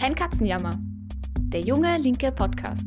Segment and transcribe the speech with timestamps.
[0.00, 0.78] Kein Katzenjammer.
[1.52, 2.86] Der junge linke Podcast.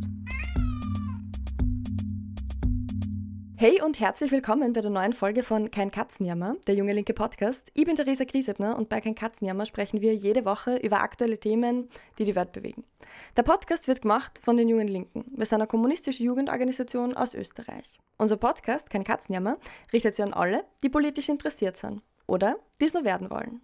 [3.56, 7.70] Hey und herzlich willkommen bei der neuen Folge von Kein Katzenjammer, der junge linke Podcast.
[7.76, 11.88] Ich bin Theresa Griesebner und bei Kein Katzenjammer sprechen wir jede Woche über aktuelle Themen,
[12.18, 12.84] die die Welt bewegen.
[13.38, 15.24] Der Podcast wird gemacht von den Jungen Linken.
[15.38, 18.00] Wir sind eine kommunistische Jugendorganisation aus Österreich.
[18.18, 19.60] Unser Podcast, Kein Katzenjammer,
[19.94, 23.62] richtet sich an alle, die politisch interessiert sind oder die es nur werden wollen.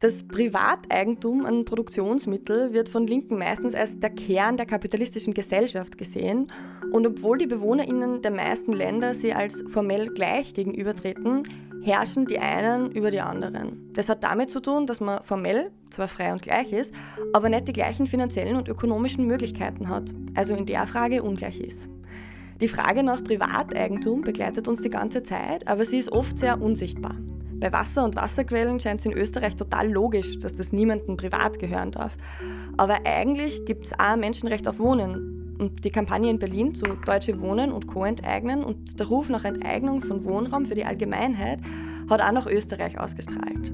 [0.00, 6.52] Das Privateigentum an Produktionsmitteln wird von Linken meistens als der Kern der kapitalistischen Gesellschaft gesehen.
[6.92, 11.42] Und obwohl die BewohnerInnen der meisten Länder sie als formell gleich gegenübertreten,
[11.82, 13.92] herrschen die einen über die anderen.
[13.92, 16.94] Das hat damit zu tun, dass man formell zwar frei und gleich ist,
[17.32, 21.88] aber nicht die gleichen finanziellen und ökonomischen Möglichkeiten hat, also in der Frage ungleich ist.
[22.60, 27.16] Die Frage nach Privateigentum begleitet uns die ganze Zeit, aber sie ist oft sehr unsichtbar.
[27.60, 31.90] Bei Wasser und Wasserquellen scheint es in Österreich total logisch, dass das niemandem privat gehören
[31.90, 32.16] darf.
[32.76, 35.56] Aber eigentlich gibt es auch ein Menschenrecht auf Wohnen.
[35.58, 38.04] Und die Kampagne in Berlin zu Deutsche Wohnen und Co.
[38.04, 41.58] enteignen und der Ruf nach Enteignung von Wohnraum für die Allgemeinheit
[42.08, 43.72] hat auch nach Österreich ausgestrahlt.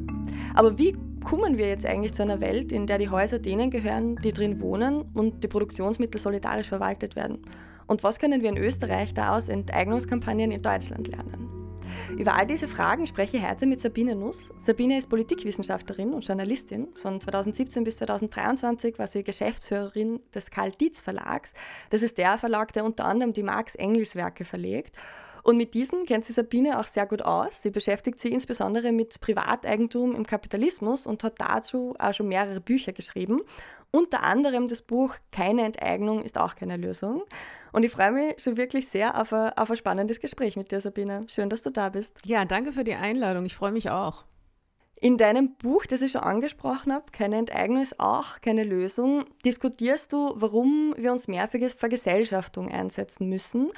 [0.54, 4.16] Aber wie kommen wir jetzt eigentlich zu einer Welt, in der die Häuser denen gehören,
[4.16, 7.38] die drin wohnen und die Produktionsmittel solidarisch verwaltet werden?
[7.86, 11.53] Und was können wir in Österreich da aus Enteignungskampagnen in Deutschland lernen?
[12.16, 14.50] Über all diese Fragen spreche ich heute mit Sabine Nuss.
[14.58, 16.88] Sabine ist Politikwissenschaftlerin und Journalistin.
[17.00, 21.52] Von 2017 bis 2023 war sie Geschäftsführerin des Karl Dietz Verlags.
[21.90, 24.94] Das ist der Verlag, der unter anderem die Marx Engels Werke verlegt.
[25.44, 27.60] Und mit diesen kennt sich Sabine auch sehr gut aus.
[27.60, 32.92] Sie beschäftigt sich insbesondere mit Privateigentum im Kapitalismus und hat dazu auch schon mehrere Bücher
[32.92, 33.42] geschrieben.
[33.90, 37.24] Unter anderem das Buch Keine Enteignung ist auch keine Lösung.
[37.74, 40.80] Und ich freue mich schon wirklich sehr auf ein, auf ein spannendes Gespräch mit dir,
[40.80, 41.26] Sabine.
[41.28, 42.20] Schön, dass du da bist.
[42.24, 43.44] Ja, danke für die Einladung.
[43.46, 44.24] Ich freue mich auch.
[45.00, 50.12] In deinem Buch, das ich schon angesprochen habe, Keine Enteignung ist auch keine Lösung, diskutierst
[50.12, 53.72] du, warum wir uns mehr für Vergesellschaftung einsetzen müssen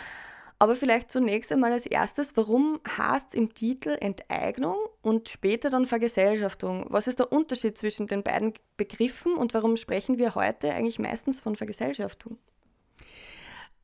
[0.59, 5.85] aber vielleicht zunächst einmal als erstes, warum heißt es im Titel Enteignung und später dann
[5.85, 6.87] Vergesellschaftung?
[6.89, 11.43] Was ist der Unterschied zwischen den beiden Begriffen und warum sprechen wir heute eigentlich meistens
[11.43, 12.39] von Vergesellschaftung?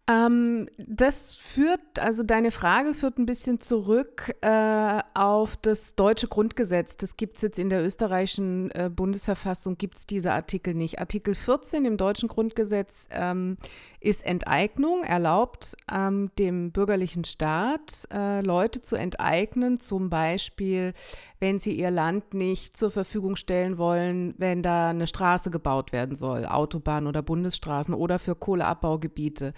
[0.08, 6.96] Ähm, das führt, also deine Frage führt ein bisschen zurück äh, auf das deutsche Grundgesetz.
[6.96, 10.98] Das gibt es jetzt in der österreichischen äh, Bundesverfassung, gibt es diese Artikel nicht.
[10.98, 13.56] Artikel 14 im deutschen Grundgesetz ähm,
[14.02, 20.92] ist Enteignung, erlaubt ähm, dem bürgerlichen Staat, äh, Leute zu enteignen, zum Beispiel,
[21.38, 26.16] wenn sie ihr Land nicht zur Verfügung stellen wollen, wenn da eine Straße gebaut werden
[26.16, 29.54] soll, Autobahn oder Bundesstraßen oder für Kohleabbaugebiete.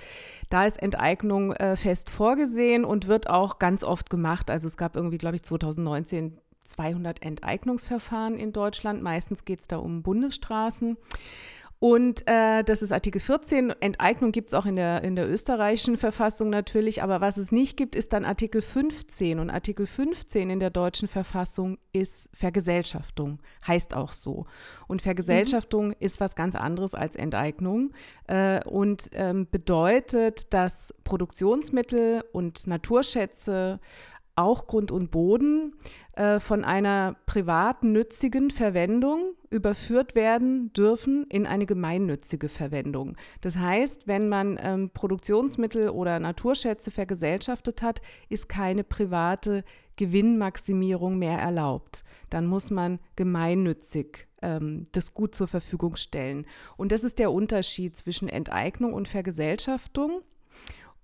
[0.51, 4.51] Da ist Enteignung äh, fest vorgesehen und wird auch ganz oft gemacht.
[4.51, 9.03] Also es gab irgendwie, glaube ich, 2019 200 Enteignungsverfahren in Deutschland.
[9.03, 10.97] Meistens geht es da um Bundesstraßen.
[11.85, 13.69] Und äh, das ist Artikel 14.
[13.83, 17.77] Enteignung gibt es auch in der, in der österreichischen Verfassung natürlich, aber was es nicht
[17.77, 19.39] gibt, ist dann Artikel 15.
[19.39, 24.47] Und Artikel 15 in der deutschen Verfassung ist Vergesellschaftung, heißt auch so.
[24.87, 25.97] Und Vergesellschaftung mhm.
[26.01, 27.93] ist was ganz anderes als Enteignung
[28.29, 33.79] äh, und ähm, bedeutet, dass Produktionsmittel und Naturschätze
[34.37, 35.75] auch Grund und Boden
[36.15, 43.17] äh, von einer privat nützigen Verwendung überführt werden dürfen in eine gemeinnützige Verwendung.
[43.41, 49.65] Das heißt, wenn man ähm, Produktionsmittel oder Naturschätze vergesellschaftet hat, ist keine private
[49.97, 52.05] Gewinnmaximierung mehr erlaubt.
[52.31, 56.47] Dann muss man gemeinnützig ähm, das Gut zur Verfügung stellen.
[56.77, 60.23] Und das ist der Unterschied zwischen Enteignung und Vergesellschaftung.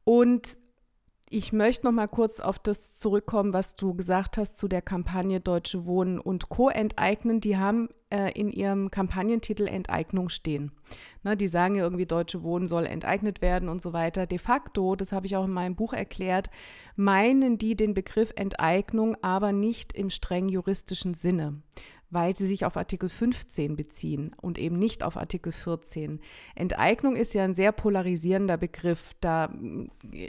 [0.05, 0.59] Und
[1.33, 5.39] ich möchte noch mal kurz auf das zurückkommen, was du gesagt hast zu der Kampagne
[5.39, 6.69] Deutsche Wohnen und Co.
[6.69, 7.41] enteignen.
[7.41, 10.73] Die haben äh, in ihrem Kampagnentitel Enteignung stehen.
[11.23, 14.27] Ne, die sagen ja irgendwie, Deutsche Wohnen soll enteignet werden und so weiter.
[14.27, 16.51] De facto, das habe ich auch in meinem Buch erklärt,
[16.97, 21.63] meinen die den Begriff Enteignung aber nicht im streng juristischen Sinne
[22.11, 26.21] weil sie sich auf Artikel 15 beziehen und eben nicht auf Artikel 14.
[26.55, 29.15] Enteignung ist ja ein sehr polarisierender Begriff.
[29.21, 29.53] Da,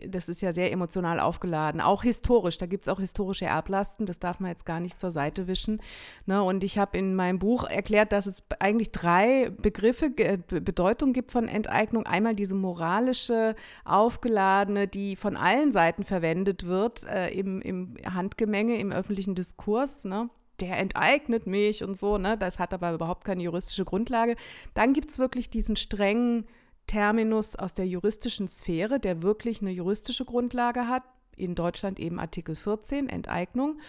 [0.08, 2.58] das ist ja sehr emotional aufgeladen, auch historisch.
[2.58, 5.82] Da gibt es auch historische Erblasten, das darf man jetzt gar nicht zur Seite wischen.
[6.26, 6.42] Ne?
[6.44, 11.48] Und ich habe in meinem Buch erklärt, dass es eigentlich drei Begriffe, Bedeutung gibt von
[11.48, 12.06] Enteignung.
[12.06, 13.56] Einmal diese moralische,
[13.86, 20.04] aufgeladene, die von allen Seiten verwendet wird, äh, im, im Handgemenge, im öffentlichen Diskurs.
[20.04, 20.30] Ne?
[20.62, 22.38] Der enteignet mich und so, ne?
[22.38, 24.36] Das hat aber überhaupt keine juristische Grundlage.
[24.74, 26.46] Dann gibt es wirklich diesen strengen
[26.88, 31.04] Terminus aus der juristischen Sphäre, der wirklich eine juristische Grundlage hat.
[31.36, 33.80] In Deutschland eben Artikel 14, Enteignung.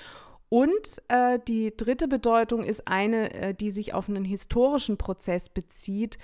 [0.48, 6.19] Und äh, die dritte Bedeutung ist eine, äh, die sich auf einen historischen Prozess bezieht,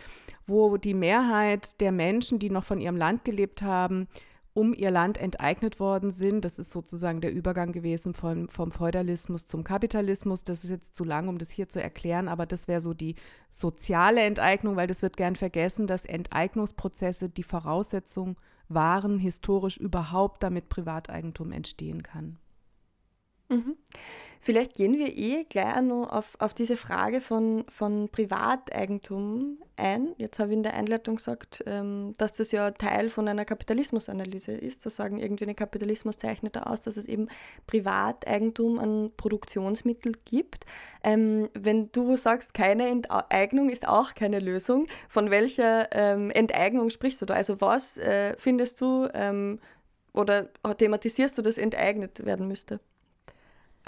[0.47, 4.07] wo die Mehrheit der Menschen, die noch von ihrem Land gelebt haben,
[4.55, 6.45] um ihr Land enteignet worden sind.
[6.45, 10.45] Das ist sozusagen der Übergang gewesen von, vom Feudalismus zum Kapitalismus.
[10.45, 13.15] Das ist jetzt zu lang, um das hier zu erklären, aber das wäre so die
[13.51, 18.37] soziale Enteignung, weil das wird gern vergessen, dass Enteignungsprozesse die Voraussetzung
[18.69, 22.39] waren, historisch überhaupt, damit Privateigentum entstehen kann.
[23.49, 23.77] Mhm.
[24.41, 30.15] Vielleicht gehen wir eh gleich noch auf, auf diese Frage von, von Privateigentum ein.
[30.17, 34.53] Jetzt habe ich in der Einleitung gesagt, ähm, dass das ja Teil von einer Kapitalismusanalyse
[34.53, 37.29] ist, zu sagen, irgendwie ein Kapitalismus zeichnet da aus, dass es eben
[37.67, 40.67] Privateigentum an Produktionsmittel gibt.
[41.03, 47.21] Ähm, wenn du sagst, keine Enteignung ist auch keine Lösung, von welcher ähm, Enteignung sprichst
[47.23, 47.35] du da?
[47.35, 49.09] Also was äh, findest du
[50.13, 52.81] oder thematisierst du, dass enteignet werden müsste?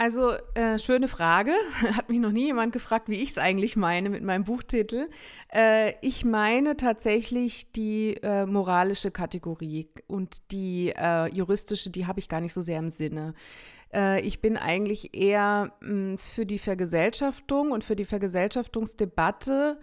[0.00, 1.52] Also, äh, schöne Frage.
[1.94, 5.10] Hat mich noch nie jemand gefragt, wie ich es eigentlich meine mit meinem Buchtitel.
[5.52, 12.30] Äh, ich meine tatsächlich die äh, moralische Kategorie und die äh, juristische, die habe ich
[12.30, 13.34] gar nicht so sehr im Sinne.
[13.92, 19.78] Äh, ich bin eigentlich eher hm, für die Vergesellschaftung und für die Vergesellschaftungsdebatte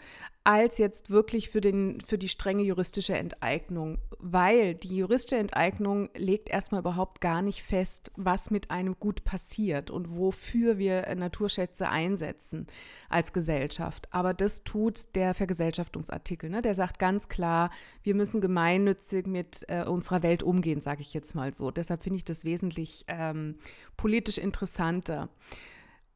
[0.48, 6.48] als jetzt wirklich für, den, für die strenge juristische Enteignung, weil die juristische Enteignung legt
[6.48, 12.68] erstmal überhaupt gar nicht fest, was mit einem Gut passiert und wofür wir Naturschätze einsetzen
[13.10, 14.08] als Gesellschaft.
[14.12, 16.50] Aber das tut der Vergesellschaftungsartikel.
[16.50, 16.62] Ne?
[16.62, 17.70] Der sagt ganz klar,
[18.02, 21.72] wir müssen gemeinnützig mit äh, unserer Welt umgehen, sage ich jetzt mal so.
[21.72, 23.56] Deshalb finde ich das wesentlich ähm,
[23.98, 25.28] politisch interessanter.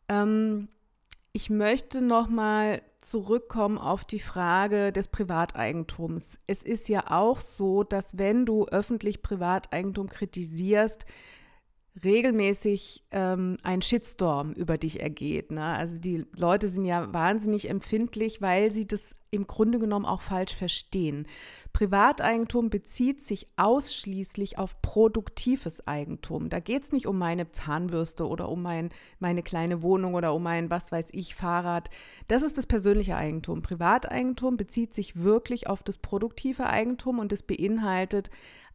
[0.08, 0.70] Ähm,
[1.34, 6.40] ich möchte noch mal zurückkommen auf die Frage des Privateigentums.
[6.48, 11.06] Es ist ja auch so, dass wenn du öffentlich Privateigentum kritisierst,
[12.04, 15.52] regelmäßig ähm, ein Shitstorm über dich ergeht.
[15.52, 15.64] Ne?
[15.64, 20.54] Also die Leute sind ja wahnsinnig empfindlich, weil sie das im Grunde genommen auch falsch
[20.54, 21.26] verstehen.
[21.74, 26.50] Privateigentum bezieht sich ausschließlich auf produktives Eigentum.
[26.50, 28.90] Da geht es nicht um meine Zahnbürste oder um mein,
[29.20, 31.90] meine kleine Wohnung oder um mein, was weiß ich, Fahrrad.
[32.28, 33.62] Das ist das persönliche Eigentum.
[33.62, 38.30] Privateigentum bezieht sich wirklich auf das produktive Eigentum und es beinhaltet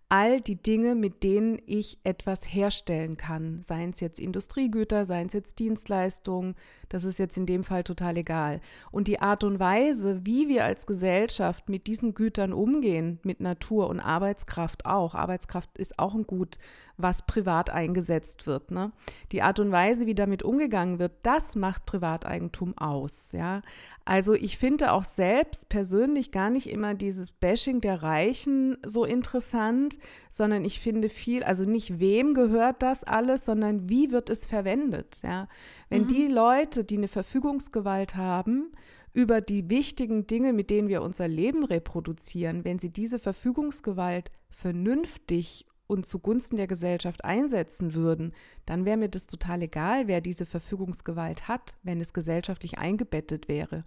[0.09, 3.63] all die Dinge, mit denen ich etwas herstellen kann.
[3.63, 6.55] Seien es jetzt Industriegüter, seien es jetzt Dienstleistungen,
[6.89, 8.61] das ist jetzt in dem Fall total egal.
[8.91, 13.89] Und die Art und Weise, wie wir als Gesellschaft mit diesen Gütern umgehen, mit Natur
[13.89, 16.59] und Arbeitskraft auch, Arbeitskraft ist auch ein Gut,
[16.97, 18.71] was privat eingesetzt wird.
[18.71, 18.93] Ne?
[19.33, 23.33] Die Art und Weise, wie damit umgegangen wird, das macht Privateigentum aus.
[23.33, 23.63] Ja?
[24.05, 29.99] Also ich finde auch selbst persönlich gar nicht immer dieses Bashing der Reichen so interessant,
[30.31, 35.21] sondern ich finde viel, also nicht wem gehört das alles, sondern wie wird es verwendet.
[35.23, 35.49] Ja?
[35.89, 36.09] Wenn mhm.
[36.09, 38.73] die Leute, die eine Verfügungsgewalt haben,
[39.13, 45.67] über die wichtigen Dinge, mit denen wir unser Leben reproduzieren, wenn sie diese Verfügungsgewalt vernünftig
[45.87, 48.33] und zugunsten der Gesellschaft einsetzen würden,
[48.67, 53.85] dann wäre mir das total egal, wer diese Verfügungsgewalt hat, wenn es gesellschaftlich eingebettet wäre.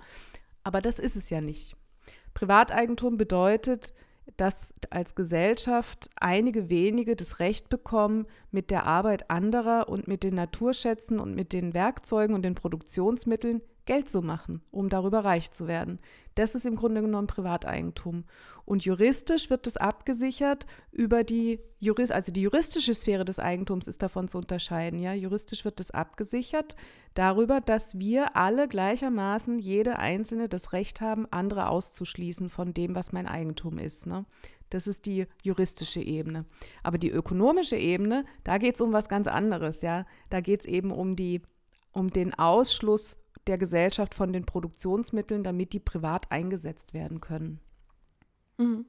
[0.64, 1.76] Aber das ist es ja nicht.
[2.34, 3.94] Privateigentum bedeutet,
[4.38, 10.36] dass als Gesellschaft einige wenige das Recht bekommen, mit der Arbeit anderer und mit den
[10.36, 15.68] Naturschätzen und mit den Werkzeugen und den Produktionsmitteln Geld zu machen, um darüber reich zu
[15.68, 15.98] werden.
[16.36, 18.24] Das ist im Grunde genommen Privateigentum.
[18.64, 24.04] Und juristisch wird das abgesichert über die Jurist, also die juristische Sphäre des Eigentums ist
[24.04, 25.00] davon zu unterscheiden.
[25.00, 26.76] Ja, juristisch wird das abgesichert
[27.16, 33.12] darüber, dass wir alle gleichermaßen jede einzelne das Recht haben, andere auszuschließen von dem, was
[33.12, 34.06] mein Eigentum ist.
[34.06, 34.24] Ne?
[34.70, 36.46] Das ist die juristische Ebene.
[36.84, 39.82] Aber die ökonomische Ebene, da geht es um was ganz anderes.
[39.82, 41.42] Ja, da geht es eben um die
[41.92, 43.18] um den Ausschluss
[43.50, 47.60] der Gesellschaft von den Produktionsmitteln, damit die privat eingesetzt werden können.
[48.58, 48.86] Mhm.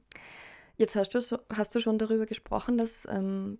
[0.77, 3.59] Jetzt hast du, hast du schon darüber gesprochen, dass ähm,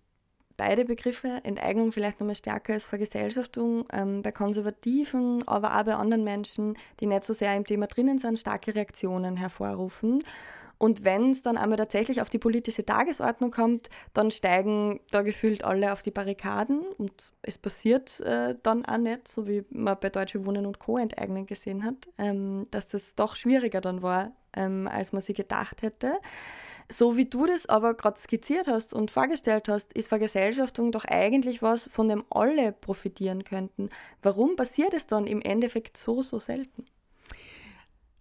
[0.57, 6.23] beide Begriffe, Enteignung vielleicht nochmal stärker als Vergesellschaftung, ähm, bei Konservativen, aber auch bei anderen
[6.23, 10.23] Menschen, die nicht so sehr im Thema drinnen sind, starke Reaktionen hervorrufen.
[10.81, 15.63] Und wenn es dann einmal tatsächlich auf die politische Tagesordnung kommt, dann steigen da gefühlt
[15.63, 20.09] alle auf die Barrikaden und es passiert äh, dann auch nicht, so wie man bei
[20.09, 20.97] Deutsche Wohnen und Co.
[20.97, 25.83] enteignen gesehen hat, ähm, dass das doch schwieriger dann war, ähm, als man sich gedacht
[25.83, 26.13] hätte.
[26.89, 31.61] So wie du das aber gerade skizziert hast und vorgestellt hast, ist Vergesellschaftung doch eigentlich
[31.61, 33.91] was, von dem alle profitieren könnten.
[34.23, 36.87] Warum passiert es dann im Endeffekt so, so selten?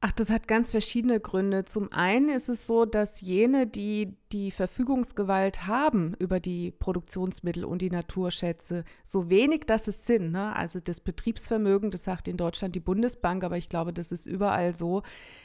[0.02, 1.66] Ach, das hat ganz verschiedene Gründe.
[1.66, 7.82] Zum einen ist es so, dass jene, die die Verfügungsgewalt haben über die Produktionsmittel und
[7.82, 10.56] die Naturschätze, so wenig das es sind, ne?
[10.56, 14.72] also das Betriebsvermögen, das sagt in Deutschland die Bundesbank, aber ich glaube, das ist überall
[14.72, 15.02] so,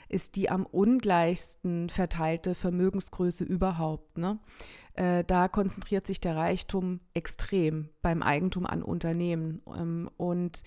[0.08, 4.18] ist die am ungleichsten verteilte Vermögensgröße überhaupt.
[4.18, 4.40] Ne?
[4.94, 9.62] Äh, da konzentriert sich der Reichtum extrem beim Eigentum an Unternehmen.
[9.78, 10.64] Ähm, und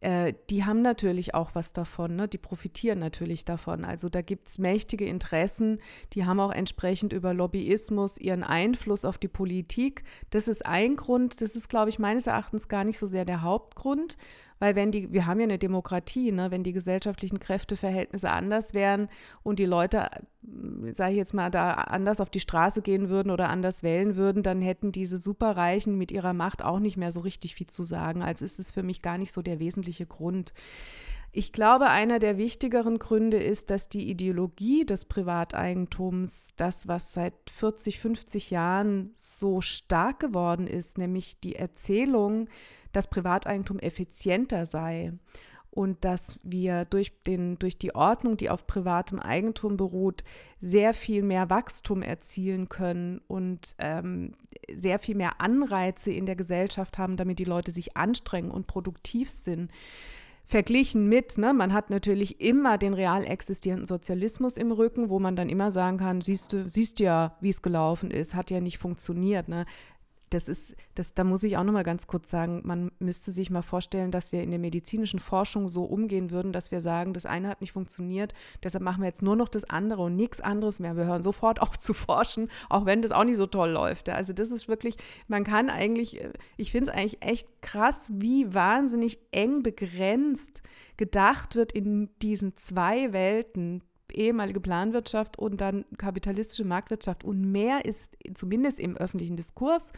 [0.00, 2.28] äh, die haben natürlich auch was davon, ne?
[2.28, 3.84] die profitieren natürlich davon.
[3.84, 5.80] Also da gibt es mächtige Interessen,
[6.12, 10.04] die haben auch entsprechend über Lobbyismus ihren Einfluss auf die Politik.
[10.30, 13.42] Das ist ein Grund, das ist, glaube ich, meines Erachtens gar nicht so sehr der
[13.42, 14.16] Hauptgrund,
[14.58, 16.50] weil wenn die, wir haben ja eine Demokratie, ne?
[16.50, 19.08] wenn die gesellschaftlichen Kräfteverhältnisse anders wären
[19.42, 23.30] und die Leute, äh, sage ich jetzt mal, da anders auf die Straße gehen würden
[23.30, 27.20] oder anders wählen würden, dann hätten diese Superreichen mit ihrer Macht auch nicht mehr so
[27.20, 28.22] richtig viel zu sagen.
[28.22, 30.52] Also ist es für mich gar nicht so der wesentliche Grund.
[31.30, 37.34] Ich glaube, einer der wichtigeren Gründe ist, dass die Ideologie des Privateigentums, das, was seit
[37.50, 42.48] 40, 50 Jahren so stark geworden ist, nämlich die Erzählung,
[42.92, 45.12] dass Privateigentum effizienter sei
[45.70, 50.24] und dass wir durch, den, durch die Ordnung, die auf privatem Eigentum beruht,
[50.60, 54.34] sehr viel mehr Wachstum erzielen können und ähm,
[54.72, 59.30] sehr viel mehr Anreize in der Gesellschaft haben, damit die Leute sich anstrengen und produktiv
[59.30, 59.70] sind.
[60.44, 65.36] Verglichen mit, ne, man hat natürlich immer den real existierenden Sozialismus im Rücken, wo man
[65.36, 68.78] dann immer sagen kann, siehst du, siehst ja, wie es gelaufen ist, hat ja nicht
[68.78, 69.48] funktioniert.
[69.48, 69.66] Ne?
[70.30, 73.50] Das ist, das, da muss ich auch noch mal ganz kurz sagen, man müsste sich
[73.50, 77.26] mal vorstellen, dass wir in der medizinischen Forschung so umgehen würden, dass wir sagen, das
[77.26, 80.80] eine hat nicht funktioniert, deshalb machen wir jetzt nur noch das andere und nichts anderes
[80.80, 80.96] mehr.
[80.96, 84.08] Wir hören sofort auf zu forschen, auch wenn das auch nicht so toll läuft.
[84.08, 88.52] Also das ist wirklich, man kann eigentlich, äh, ich finde es eigentlich echt krass, wie
[88.54, 90.62] wahnsinnig eng begrenzt
[90.96, 97.24] gedacht wird in diesen zwei Welten, ehemalige Planwirtschaft und dann kapitalistische Marktwirtschaft.
[97.24, 99.92] Und mehr ist zumindest im öffentlichen Diskurs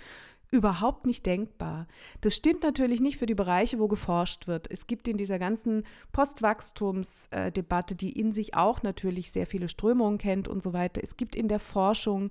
[0.50, 1.86] überhaupt nicht denkbar.
[2.20, 4.68] Das stimmt natürlich nicht für die Bereiche, wo geforscht wird.
[4.70, 10.48] Es gibt in dieser ganzen Postwachstumsdebatte, die in sich auch natürlich sehr viele Strömungen kennt
[10.48, 11.00] und so weiter.
[11.02, 12.30] Es gibt in der Forschung,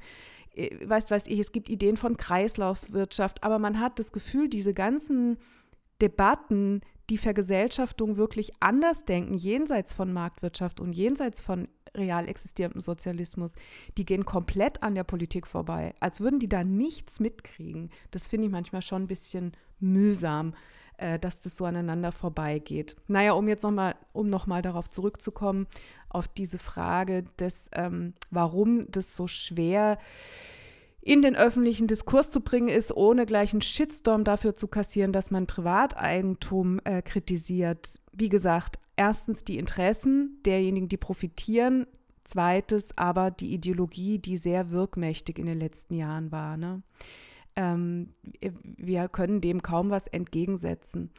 [0.53, 4.73] äh, weiß weiß ich, es gibt Ideen von Kreislaufwirtschaft, aber man hat das Gefühl, diese
[4.73, 5.37] ganzen
[6.01, 13.53] Debatten, die Vergesellschaftung wirklich anders denken, jenseits von Marktwirtschaft und jenseits von real existierendem Sozialismus,
[13.97, 17.89] die gehen komplett an der Politik vorbei, als würden die da nichts mitkriegen.
[18.11, 20.53] Das finde ich manchmal schon ein bisschen mühsam,
[20.97, 22.95] äh, dass das so aneinander vorbeigeht.
[23.07, 25.67] Naja, um jetzt nochmal, um nochmal darauf zurückzukommen,
[26.09, 30.48] auf diese Frage des, ähm, warum das so schwer ist,
[31.01, 35.31] in den öffentlichen Diskurs zu bringen ist, ohne gleich einen Shitstorm dafür zu kassieren, dass
[35.31, 37.99] man Privateigentum äh, kritisiert.
[38.11, 41.87] Wie gesagt, erstens die Interessen derjenigen, die profitieren.
[42.25, 46.57] Zweites aber die Ideologie, die sehr wirkmächtig in den letzten Jahren war.
[46.57, 46.83] Ne?
[47.55, 48.13] Ähm,
[48.63, 51.11] wir können dem kaum was entgegensetzen.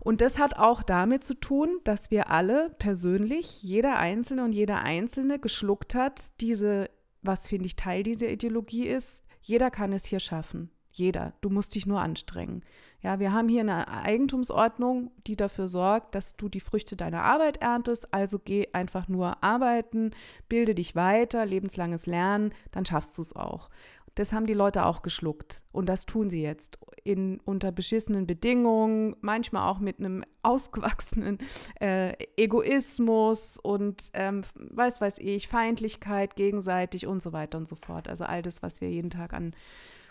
[0.00, 4.80] Und das hat auch damit zu tun, dass wir alle persönlich, jeder Einzelne und jeder
[4.82, 6.90] Einzelne geschluckt hat, diese,
[7.22, 10.70] was finde ich Teil dieser Ideologie ist, jeder kann es hier schaffen.
[10.90, 11.34] Jeder.
[11.42, 12.64] Du musst dich nur anstrengen.
[13.00, 17.58] Ja, wir haben hier eine Eigentumsordnung, die dafür sorgt, dass du die Früchte deiner Arbeit
[17.58, 18.12] erntest.
[18.12, 20.10] Also geh einfach nur arbeiten,
[20.48, 23.70] bilde dich weiter, lebenslanges Lernen, dann schaffst du es auch.
[24.18, 29.14] Das haben die Leute auch geschluckt und das tun sie jetzt in, unter beschissenen Bedingungen,
[29.20, 31.38] manchmal auch mit einem ausgewachsenen
[31.80, 38.08] äh, Egoismus und ähm, weiß weiß ich, Feindlichkeit gegenseitig und so weiter und so fort.
[38.08, 39.54] Also all das, was wir jeden Tag an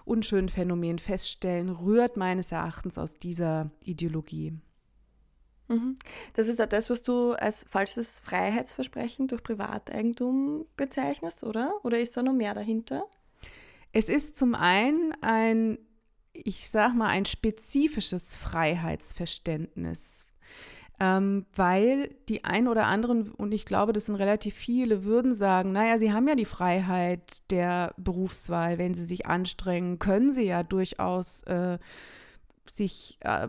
[0.06, 4.54] unschönen Phänomenen feststellen, rührt meines Erachtens aus dieser Ideologie.
[5.68, 5.98] Mhm.
[6.34, 11.74] Das ist ja das, was du als falsches Freiheitsversprechen durch Privateigentum bezeichnest, oder?
[11.84, 13.06] Oder ist da noch mehr dahinter?
[13.92, 15.78] Es ist zum einen ein,
[16.34, 20.26] ich sag mal, ein spezifisches Freiheitsverständnis,
[21.00, 25.72] ähm, weil die ein oder anderen, und ich glaube, das sind relativ viele, würden sagen,
[25.72, 30.64] naja, sie haben ja die Freiheit der Berufswahl, wenn sie sich anstrengen, können sie ja
[30.64, 31.78] durchaus äh,
[32.72, 33.48] sich äh,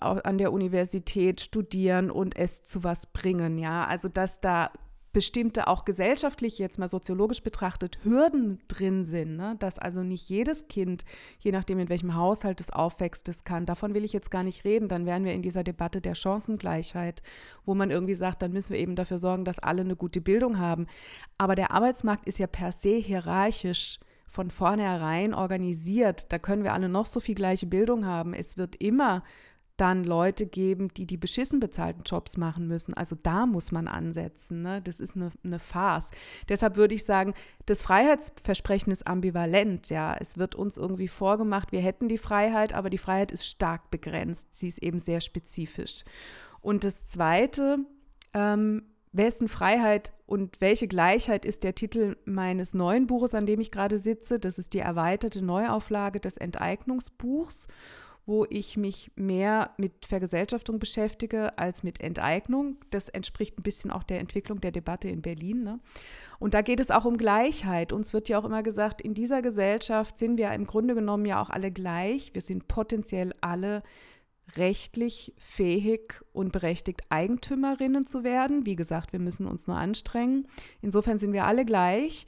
[0.00, 3.86] an der Universität studieren und es zu was bringen, ja.
[3.86, 4.70] Also dass da
[5.12, 9.56] bestimmte auch gesellschaftlich jetzt mal soziologisch betrachtet Hürden drin sind, ne?
[9.58, 11.04] dass also nicht jedes Kind,
[11.40, 13.66] je nachdem in welchem Haushalt es aufwächst, das kann.
[13.66, 14.88] Davon will ich jetzt gar nicht reden.
[14.88, 17.22] Dann wären wir in dieser Debatte der Chancengleichheit,
[17.64, 20.58] wo man irgendwie sagt, dann müssen wir eben dafür sorgen, dass alle eine gute Bildung
[20.58, 20.86] haben.
[21.38, 23.98] Aber der Arbeitsmarkt ist ja per se hierarchisch
[24.30, 26.32] von vornherein organisiert.
[26.32, 28.32] Da können wir alle noch so viel gleiche Bildung haben.
[28.32, 29.24] Es wird immer
[29.80, 32.94] dann Leute geben, die die beschissen bezahlten Jobs machen müssen.
[32.94, 34.62] Also da muss man ansetzen.
[34.62, 34.82] Ne?
[34.82, 36.10] Das ist eine, eine Farce.
[36.48, 37.34] Deshalb würde ich sagen,
[37.66, 39.88] das Freiheitsversprechen ist ambivalent.
[39.88, 43.90] Ja, es wird uns irgendwie vorgemacht, wir hätten die Freiheit, aber die Freiheit ist stark
[43.90, 44.46] begrenzt.
[44.52, 46.04] Sie ist eben sehr spezifisch.
[46.60, 47.78] Und das Zweite,
[48.34, 48.82] ähm,
[49.12, 53.98] wessen Freiheit und welche Gleichheit ist der Titel meines neuen Buches, an dem ich gerade
[53.98, 54.38] sitze.
[54.38, 57.66] Das ist die erweiterte Neuauflage des Enteignungsbuchs
[58.26, 62.76] wo ich mich mehr mit Vergesellschaftung beschäftige als mit Enteignung.
[62.90, 65.62] Das entspricht ein bisschen auch der Entwicklung der Debatte in Berlin.
[65.62, 65.80] Ne?
[66.38, 67.92] Und da geht es auch um Gleichheit.
[67.92, 71.42] Uns wird ja auch immer gesagt, in dieser Gesellschaft sind wir im Grunde genommen ja
[71.42, 72.32] auch alle gleich.
[72.34, 73.82] Wir sind potenziell alle
[74.56, 78.66] rechtlich fähig und berechtigt, Eigentümerinnen zu werden.
[78.66, 80.48] Wie gesagt, wir müssen uns nur anstrengen.
[80.82, 82.26] Insofern sind wir alle gleich.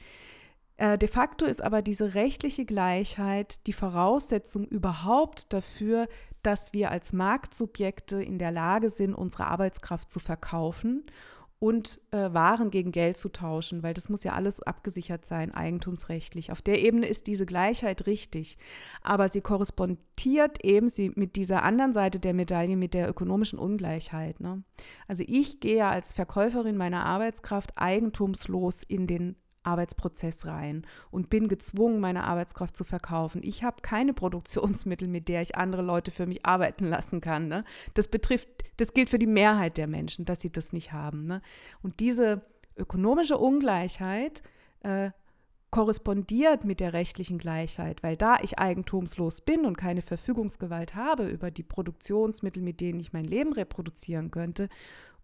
[0.82, 6.08] Äh, de facto ist aber diese rechtliche Gleichheit die Voraussetzung überhaupt dafür,
[6.42, 11.06] dass wir als Marktsubjekte in der Lage sind, unsere Arbeitskraft zu verkaufen
[11.60, 16.50] und äh, Waren gegen Geld zu tauschen, weil das muss ja alles abgesichert sein, eigentumsrechtlich.
[16.50, 18.58] Auf der Ebene ist diese Gleichheit richtig,
[19.02, 24.40] aber sie korrespondiert eben sie mit dieser anderen Seite der Medaille, mit der ökonomischen Ungleichheit.
[24.40, 24.64] Ne?
[25.06, 32.00] Also ich gehe als Verkäuferin meiner Arbeitskraft eigentumslos in den Arbeitsprozess rein und bin gezwungen,
[32.00, 33.42] meine Arbeitskraft zu verkaufen.
[33.44, 37.48] Ich habe keine Produktionsmittel, mit der ich andere Leute für mich arbeiten lassen kann.
[37.48, 37.64] Ne?
[37.94, 41.26] Das betrifft, das gilt für die Mehrheit der Menschen, dass sie das nicht haben.
[41.26, 41.42] Ne?
[41.82, 42.42] Und diese
[42.76, 44.42] ökonomische Ungleichheit
[44.80, 45.10] äh,
[45.72, 51.50] korrespondiert mit der rechtlichen Gleichheit, weil da ich eigentumslos bin und keine Verfügungsgewalt habe über
[51.50, 54.68] die Produktionsmittel, mit denen ich mein Leben reproduzieren könnte,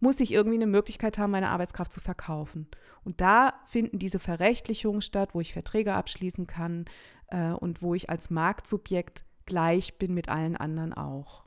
[0.01, 2.69] muss ich irgendwie eine Möglichkeit haben, meine Arbeitskraft zu verkaufen.
[3.05, 6.85] Und da finden diese Verrechtlichungen statt, wo ich Verträge abschließen kann
[7.29, 11.45] äh, und wo ich als Marktsubjekt gleich bin mit allen anderen auch.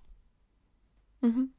[1.22, 1.52] Mhm.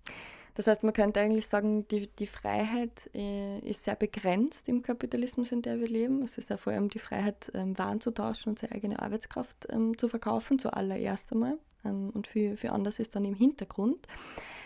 [0.55, 5.51] Das heißt, man könnte eigentlich sagen, die, die Freiheit äh, ist sehr begrenzt im Kapitalismus,
[5.51, 6.23] in der wir leben.
[6.23, 9.67] Es ist ja vor allem die Freiheit, ähm, Waren zu tauschen und seine eigene Arbeitskraft
[9.71, 11.59] ähm, zu verkaufen, zuallererst einmal.
[11.85, 14.07] Ähm, und für, für anders ist dann im Hintergrund.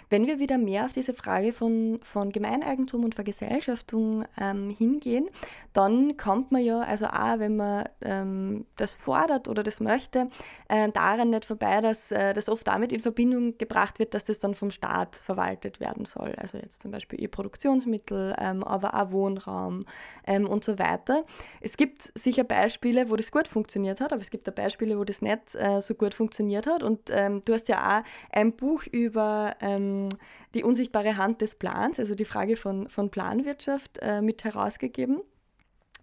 [0.08, 5.28] Wenn wir wieder mehr auf diese Frage von, von Gemeineigentum und Vergesellschaftung ähm, hingehen,
[5.72, 10.28] dann kommt man ja, also auch wenn man ähm, das fordert oder das möchte,
[10.68, 14.38] äh, daran nicht vorbei, dass äh, das oft damit in Verbindung gebracht wird, dass das
[14.38, 16.34] dann vom Staat verwaltet werden soll.
[16.36, 19.86] Also jetzt zum Beispiel ihr Produktionsmittel, ähm, aber auch Wohnraum
[20.26, 21.24] ähm, und so weiter.
[21.60, 25.04] Es gibt sicher Beispiele, wo das gut funktioniert hat, aber es gibt auch Beispiele, wo
[25.04, 26.82] das nicht äh, so gut funktioniert hat.
[26.82, 29.56] Und ähm, du hast ja auch ein Buch über
[29.96, 30.08] ähm,
[30.54, 35.20] die unsichtbare Hand des Plans, also die Frage von, von Planwirtschaft, äh, mit herausgegeben.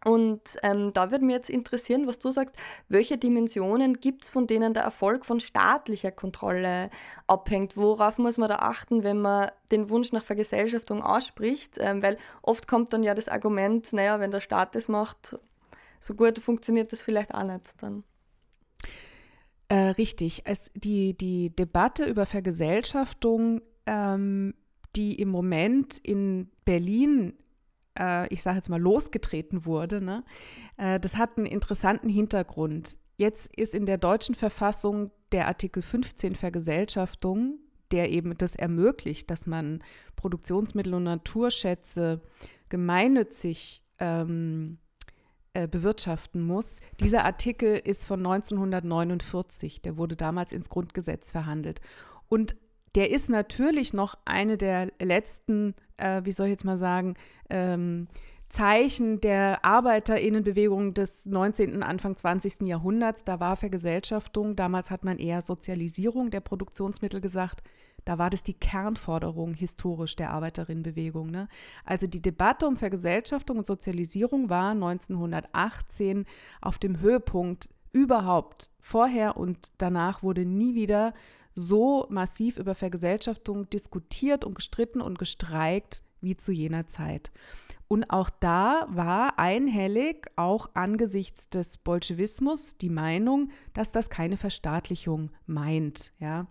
[0.06, 2.54] Und ähm, da würde mich jetzt interessieren, was du sagst,
[2.90, 6.90] welche Dimensionen gibt es, von denen der Erfolg von staatlicher Kontrolle
[7.26, 7.78] abhängt?
[7.78, 11.78] Worauf muss man da achten, wenn man den Wunsch nach Vergesellschaftung ausspricht?
[11.80, 15.40] Ähm, weil oft kommt dann ja das Argument, naja, wenn der Staat das macht,
[16.02, 18.04] so gut funktioniert das vielleicht auch nicht dann.
[19.70, 20.42] Äh, richtig.
[20.44, 24.54] Es, die, die Debatte über Vergesellschaftung ähm,
[24.96, 27.34] die im Moment in Berlin,
[27.98, 30.24] äh, ich sage jetzt mal, losgetreten wurde, ne?
[30.78, 32.98] Äh, das hat einen interessanten Hintergrund.
[33.18, 37.60] Jetzt ist in der deutschen Verfassung der Artikel 15 Vergesellschaftung,
[37.92, 39.84] der eben das ermöglicht, dass man
[40.16, 42.22] Produktionsmittel und Naturschätze
[42.70, 44.80] gemeinnützig ähm,
[45.54, 46.78] äh, bewirtschaften muss.
[47.00, 51.82] Dieser Artikel ist von 1949, der wurde damals ins Grundgesetz verhandelt.
[52.30, 52.56] Und
[52.96, 57.16] der ist natürlich noch eine der letzten, äh, wie soll ich jetzt mal sagen,
[57.50, 58.08] ähm,
[58.54, 62.68] Zeichen der Arbeiterinnenbewegung des 19., Anfang 20.
[62.68, 63.26] Jahrhunderts.
[63.26, 67.64] Da war Vergesellschaftung, damals hat man eher Sozialisierung der Produktionsmittel gesagt.
[68.06, 71.32] Da war das die Kernforderung historisch der Arbeiterinnenbewegung.
[71.32, 71.48] Ne?
[71.84, 76.26] Also die Debatte um Vergesellschaftung und Sozialisierung war 1918
[76.62, 78.70] auf dem Höhepunkt überhaupt.
[78.82, 81.16] Vorher und danach wurde nie wieder
[81.56, 87.32] so massiv über Vergesellschaftung diskutiert und gestritten und gestreikt wie zu jener Zeit.
[87.88, 95.30] Und auch da war einhellig, auch angesichts des Bolschewismus, die Meinung, dass das keine Verstaatlichung
[95.46, 96.12] meint.
[96.18, 96.48] Ja.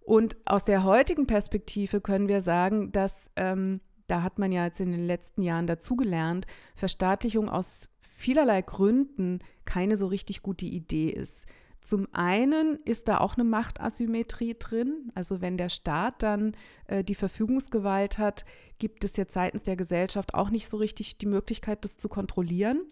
[0.00, 4.80] Und aus der heutigen Perspektive können wir sagen, dass, ähm, da hat man ja jetzt
[4.80, 11.44] in den letzten Jahren dazugelernt, Verstaatlichung aus vielerlei Gründen keine so richtig gute Idee ist.
[11.82, 15.10] Zum einen ist da auch eine Machtasymmetrie drin.
[15.16, 18.44] Also wenn der Staat dann äh, die Verfügungsgewalt hat,
[18.78, 22.82] gibt es jetzt seitens der Gesellschaft auch nicht so richtig die Möglichkeit, das zu kontrollieren.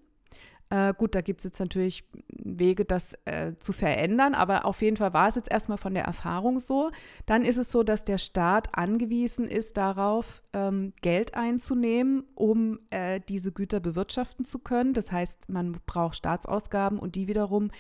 [0.71, 4.97] Äh, gut, da gibt es jetzt natürlich Wege, das äh, zu verändern, aber auf jeden
[4.97, 6.91] Fall war es jetzt erstmal von der Erfahrung so.
[7.27, 13.21] Dann ist es so, dass der Staat angewiesen ist darauf, ähm, Geld einzunehmen, um äh,
[13.29, 14.95] diese Güter bewirtschaften zu können.
[14.95, 17.71] Das heißt, man braucht Staatsausgaben und die wiederum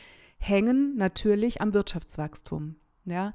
[0.40, 2.76] hängen natürlich am Wirtschaftswachstum.
[3.05, 3.33] Ja?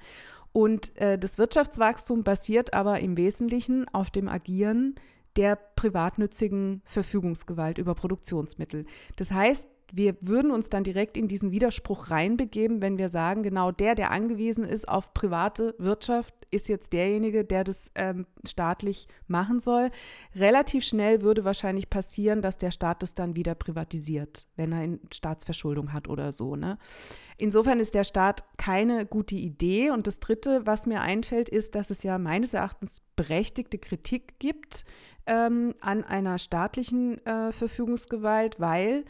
[0.52, 4.96] Und äh, das Wirtschaftswachstum basiert aber im Wesentlichen auf dem Agieren
[5.36, 8.86] der privatnützigen Verfügungsgewalt über Produktionsmittel.
[9.18, 13.72] Das heißt, wir würden uns dann direkt in diesen Widerspruch reinbegeben, wenn wir sagen, genau
[13.72, 19.62] der, der angewiesen ist auf private Wirtschaft, ist jetzt derjenige, der das ähm, staatlich machen
[19.62, 19.92] soll.
[20.36, 25.00] Relativ schnell würde wahrscheinlich passieren, dass der Staat das dann wieder privatisiert, wenn er in
[25.14, 26.58] Staatsverschuldung hat oder so.
[26.58, 26.78] Ne?
[27.38, 29.92] Insofern ist der Staat keine gute Idee.
[29.92, 34.84] Und das Dritte, was mir einfällt, ist, dass es ja meines Erachtens berechtigte Kritik gibt
[35.26, 39.06] ähm, an einer staatlichen äh, Verfügungsgewalt, weil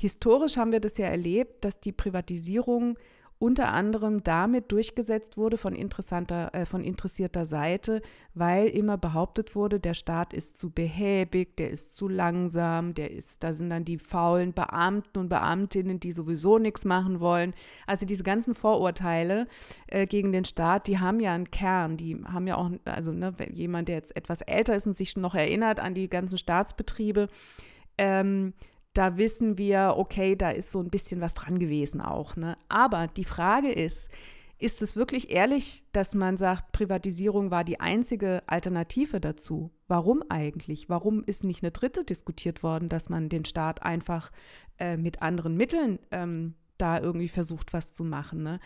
[0.00, 2.96] Historisch haben wir das ja erlebt, dass die Privatisierung
[3.38, 8.00] unter anderem damit durchgesetzt wurde von, interessanter, äh, von interessierter Seite,
[8.32, 13.44] weil immer behauptet wurde, der Staat ist zu behäbig, der ist zu langsam, der ist,
[13.44, 17.52] da sind dann die faulen Beamten und Beamtinnen, die sowieso nichts machen wollen.
[17.86, 19.48] Also diese ganzen Vorurteile
[19.86, 23.34] äh, gegen den Staat, die haben ja einen Kern, die haben ja auch, also ne,
[23.52, 27.28] jemand, der jetzt etwas älter ist und sich noch erinnert an die ganzen Staatsbetriebe,
[27.98, 28.54] ähm,
[28.94, 32.36] da wissen wir, okay, da ist so ein bisschen was dran gewesen auch.
[32.36, 32.56] Ne?
[32.68, 34.08] Aber die Frage ist,
[34.58, 39.70] ist es wirklich ehrlich, dass man sagt, Privatisierung war die einzige Alternative dazu?
[39.88, 40.88] Warum eigentlich?
[40.88, 44.30] Warum ist nicht eine dritte diskutiert worden, dass man den Staat einfach
[44.78, 48.42] äh, mit anderen Mitteln ähm, da irgendwie versucht, was zu machen?
[48.42, 48.60] Ne?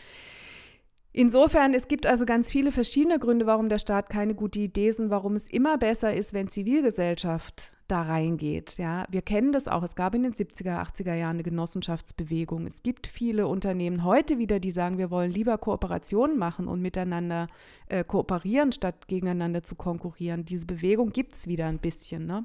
[1.12, 4.98] Insofern, es gibt also ganz viele verschiedene Gründe, warum der Staat keine gute Idee ist
[4.98, 8.78] und warum es immer besser ist, wenn Zivilgesellschaft da reingeht.
[8.78, 9.82] Ja, wir kennen das auch.
[9.82, 12.66] Es gab in den 70er, 80er Jahren eine Genossenschaftsbewegung.
[12.66, 17.48] Es gibt viele Unternehmen heute wieder, die sagen, wir wollen lieber Kooperationen machen und miteinander
[17.88, 20.44] äh, kooperieren, statt gegeneinander zu konkurrieren.
[20.44, 22.26] Diese Bewegung gibt es wieder ein bisschen.
[22.26, 22.44] Ne?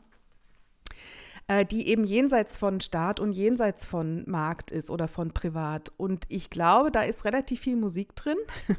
[1.50, 5.92] Äh, die eben jenseits von Staat und jenseits von Markt ist oder von Privat.
[5.98, 8.38] Und ich glaube, da ist relativ viel Musik drin.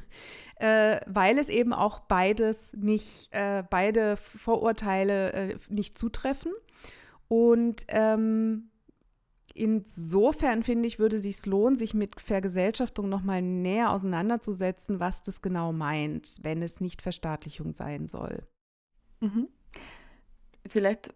[0.61, 6.53] äh, weil es eben auch beides nicht, äh, beide Vorurteile äh, nicht zutreffen.
[7.29, 8.71] Und ähm,
[9.55, 15.41] insofern finde ich, würde es sich lohnen, sich mit Vergesellschaftung nochmal näher auseinanderzusetzen, was das
[15.41, 18.47] genau meint, wenn es nicht Verstaatlichung sein soll.
[19.21, 19.49] Mhm.
[20.69, 21.15] Vielleicht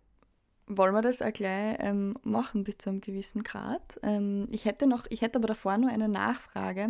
[0.77, 3.99] wollen wir das auch gleich ähm, machen bis zu einem gewissen Grad.
[4.03, 6.89] Ähm, ich, hätte noch, ich hätte aber davor nur eine Nachfrage,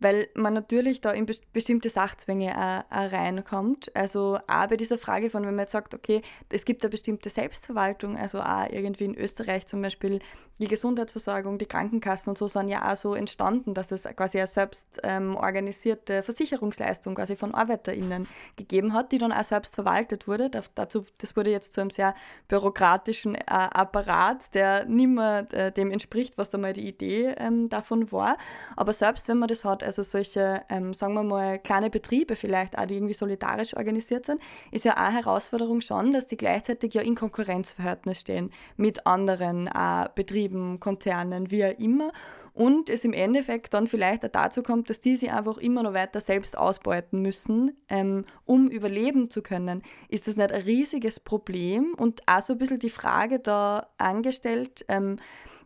[0.00, 3.94] weil man natürlich da in bestimmte Sachzwänge auch, auch reinkommt.
[3.94, 7.30] Also auch bei dieser Frage von, wenn man jetzt sagt, okay, es gibt eine bestimmte
[7.30, 10.20] Selbstverwaltung, also auch irgendwie in Österreich zum Beispiel
[10.58, 14.46] die Gesundheitsversorgung, die Krankenkassen und so sind ja auch so entstanden, dass es quasi eine
[14.46, 20.50] selbst ähm, organisierte Versicherungsleistung quasi von ArbeiterInnen gegeben hat, die dann auch selbst verwaltet wurde.
[20.74, 22.14] dazu, das wurde jetzt zu einem sehr
[22.48, 28.12] bürokratischen äh, Apparat, der nimmer äh, dem entspricht, was da mal die Idee ähm, davon
[28.12, 28.36] war.
[28.76, 32.78] Aber selbst wenn man das hat, also solche, ähm, sagen wir mal, kleine Betriebe vielleicht
[32.78, 37.02] auch, die irgendwie solidarisch organisiert sind, ist ja eine Herausforderung schon, dass die gleichzeitig ja
[37.02, 42.12] in Konkurrenzverhältnis stehen mit anderen äh, Betrieben, Konzernen, wie auch immer.
[42.56, 45.92] Und es im Endeffekt dann vielleicht auch dazu kommt, dass die sich einfach immer noch
[45.92, 49.82] weiter selbst ausbeuten müssen, ähm, um überleben zu können.
[50.08, 51.92] Ist das nicht ein riesiges Problem?
[51.98, 55.18] Und auch so ein bisschen die Frage da angestellt, ähm,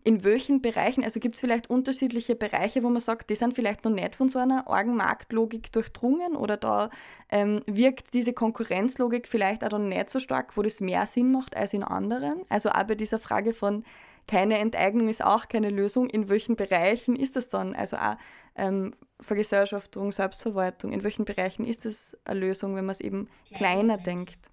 [0.02, 3.84] in welchen Bereichen, also gibt es vielleicht unterschiedliche Bereiche, wo man sagt, die sind vielleicht
[3.84, 6.90] noch nicht von so einer Orgenmarktlogik durchdrungen oder da
[7.28, 11.56] ähm, wirkt diese Konkurrenzlogik vielleicht auch dann nicht so stark, wo das mehr Sinn macht
[11.56, 12.42] als in anderen.
[12.48, 13.84] Also auch bei dieser Frage von
[14.30, 16.08] keine Enteignung ist auch keine Lösung.
[16.08, 17.74] In welchen Bereichen ist das dann?
[17.74, 18.14] Also auch
[18.54, 23.98] ähm, Vergesellschaftung, Selbstverwaltung, in welchen Bereichen ist das eine Lösung, wenn man es eben kleiner
[23.98, 24.48] denkt?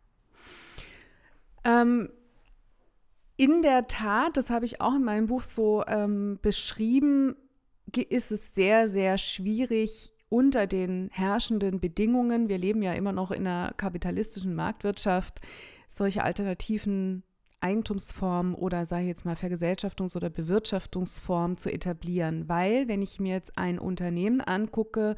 [1.64, 2.10] Ähm,
[3.36, 7.36] in der Tat, das habe ich auch in meinem Buch so ähm, beschrieben,
[8.10, 13.46] ist es sehr, sehr schwierig, unter den herrschenden Bedingungen, wir leben ja immer noch in
[13.46, 15.40] einer kapitalistischen Marktwirtschaft,
[15.88, 17.24] solche alternativen
[17.60, 22.48] Eigentumsform oder sage ich jetzt mal Vergesellschaftungs- oder Bewirtschaftungsform zu etablieren.
[22.48, 25.16] Weil, wenn ich mir jetzt ein Unternehmen angucke,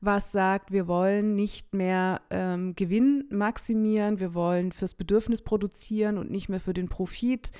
[0.00, 6.30] was sagt, wir wollen nicht mehr ähm, Gewinn maximieren, wir wollen fürs Bedürfnis produzieren und
[6.30, 7.50] nicht mehr für den Profit,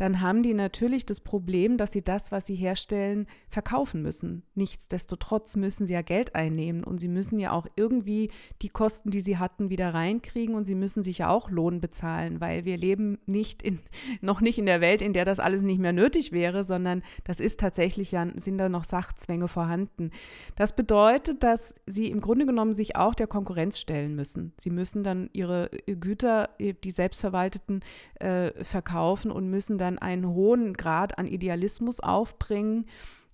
[0.00, 4.44] dann haben die natürlich das Problem, dass sie das, was sie herstellen, verkaufen müssen.
[4.54, 8.30] Nichtsdestotrotz müssen sie ja Geld einnehmen und sie müssen ja auch irgendwie
[8.62, 12.40] die Kosten, die sie hatten, wieder reinkriegen und sie müssen sich ja auch Lohn bezahlen,
[12.40, 13.78] weil wir leben nicht in,
[14.22, 17.38] noch nicht in der Welt, in der das alles nicht mehr nötig wäre, sondern das
[17.38, 20.12] ist tatsächlich ja, sind da noch Sachzwänge vorhanden.
[20.56, 24.54] Das bedeutet, dass sie im Grunde genommen sich auch der Konkurrenz stellen müssen.
[24.58, 27.80] Sie müssen dann ihre Güter, die selbstverwalteten,
[28.14, 32.86] äh, verkaufen und müssen dann einen hohen Grad an Idealismus aufbringen.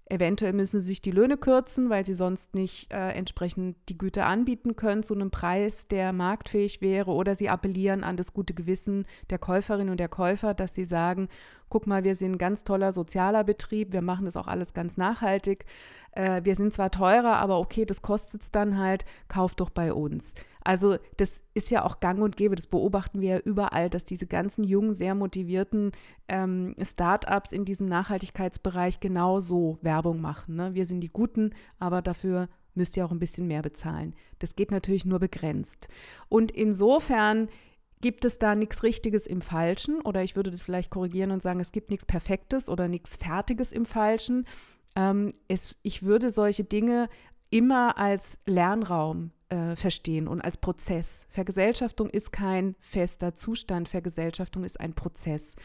[0.09, 4.27] Eventuell müssen sie sich die Löhne kürzen, weil sie sonst nicht äh, entsprechend die Güter
[4.27, 7.11] anbieten können zu einem Preis, der marktfähig wäre.
[7.11, 11.29] Oder sie appellieren an das gute Gewissen der Käuferin und der Käufer, dass sie sagen,
[11.69, 14.97] guck mal, wir sind ein ganz toller sozialer Betrieb, wir machen das auch alles ganz
[14.97, 15.65] nachhaltig.
[16.13, 19.93] Äh, wir sind zwar teurer, aber okay, das kostet es dann halt, kauft doch bei
[19.93, 20.35] uns.
[20.65, 24.27] Also das ist ja auch gang und gäbe, das beobachten wir ja überall, dass diese
[24.27, 25.93] ganzen jungen, sehr motivierten
[26.27, 30.57] ähm, Start-ups in diesem Nachhaltigkeitsbereich genauso Werbung machen.
[30.57, 30.75] Ne?
[30.75, 34.15] Wir sind die Guten, aber dafür müsst ihr auch ein bisschen mehr bezahlen.
[34.41, 35.89] Das geht natürlich nur begrenzt.
[36.29, 37.49] Und insofern
[38.07, 41.59] gibt es da nichts Richtiges im Falschen oder ich würde das vielleicht korrigieren und sagen,
[41.59, 44.47] es gibt nichts Perfektes oder nichts Fertiges im Falschen.
[44.95, 47.09] Ähm, es, ich würde solche Dinge
[47.51, 51.25] immer als Lernraum äh, verstehen und als Prozess.
[51.31, 55.57] Vergesellschaftung ist kein fester Zustand, Vergesellschaftung ist ein Prozess.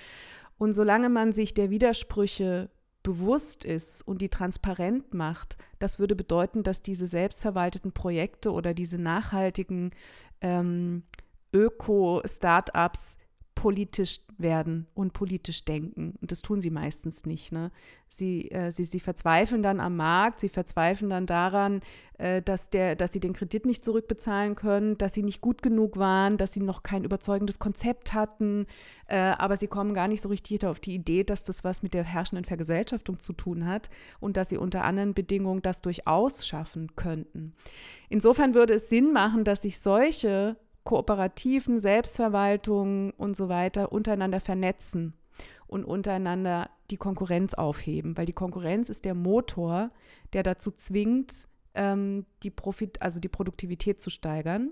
[0.57, 2.71] Und solange man sich der Widersprüche
[3.03, 8.97] bewusst ist und die transparent macht, das würde bedeuten, dass diese selbstverwalteten Projekte oder diese
[8.97, 9.91] nachhaltigen
[10.41, 11.03] ähm,
[11.53, 13.17] Öko-Startups
[13.55, 16.15] politisch werden und politisch denken.
[16.19, 17.51] Und das tun sie meistens nicht.
[17.51, 17.71] Ne?
[18.09, 21.81] Sie, äh, sie, sie verzweifeln dann am Markt, sie verzweifeln dann daran,
[22.17, 25.97] äh, dass, der, dass sie den Kredit nicht zurückbezahlen können, dass sie nicht gut genug
[25.97, 28.65] waren, dass sie noch kein überzeugendes Konzept hatten.
[29.07, 31.93] Äh, aber sie kommen gar nicht so richtig auf die Idee, dass das was mit
[31.93, 36.95] der herrschenden Vergesellschaftung zu tun hat und dass sie unter anderen Bedingungen das durchaus schaffen
[36.95, 37.53] könnten.
[38.09, 45.13] Insofern würde es Sinn machen, dass sich solche Kooperativen, Selbstverwaltungen und so weiter untereinander vernetzen
[45.67, 49.91] und untereinander die Konkurrenz aufheben, weil die Konkurrenz ist der Motor,
[50.33, 54.71] der dazu zwingt, ähm, die Profit, also die Produktivität zu steigern.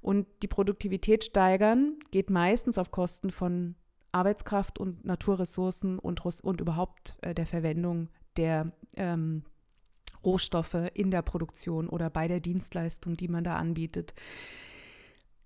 [0.00, 3.74] Und die Produktivität steigern geht meistens auf Kosten von
[4.12, 9.42] Arbeitskraft und Naturressourcen und, und überhaupt äh, der Verwendung der ähm,
[10.24, 14.14] Rohstoffe in der Produktion oder bei der Dienstleistung, die man da anbietet.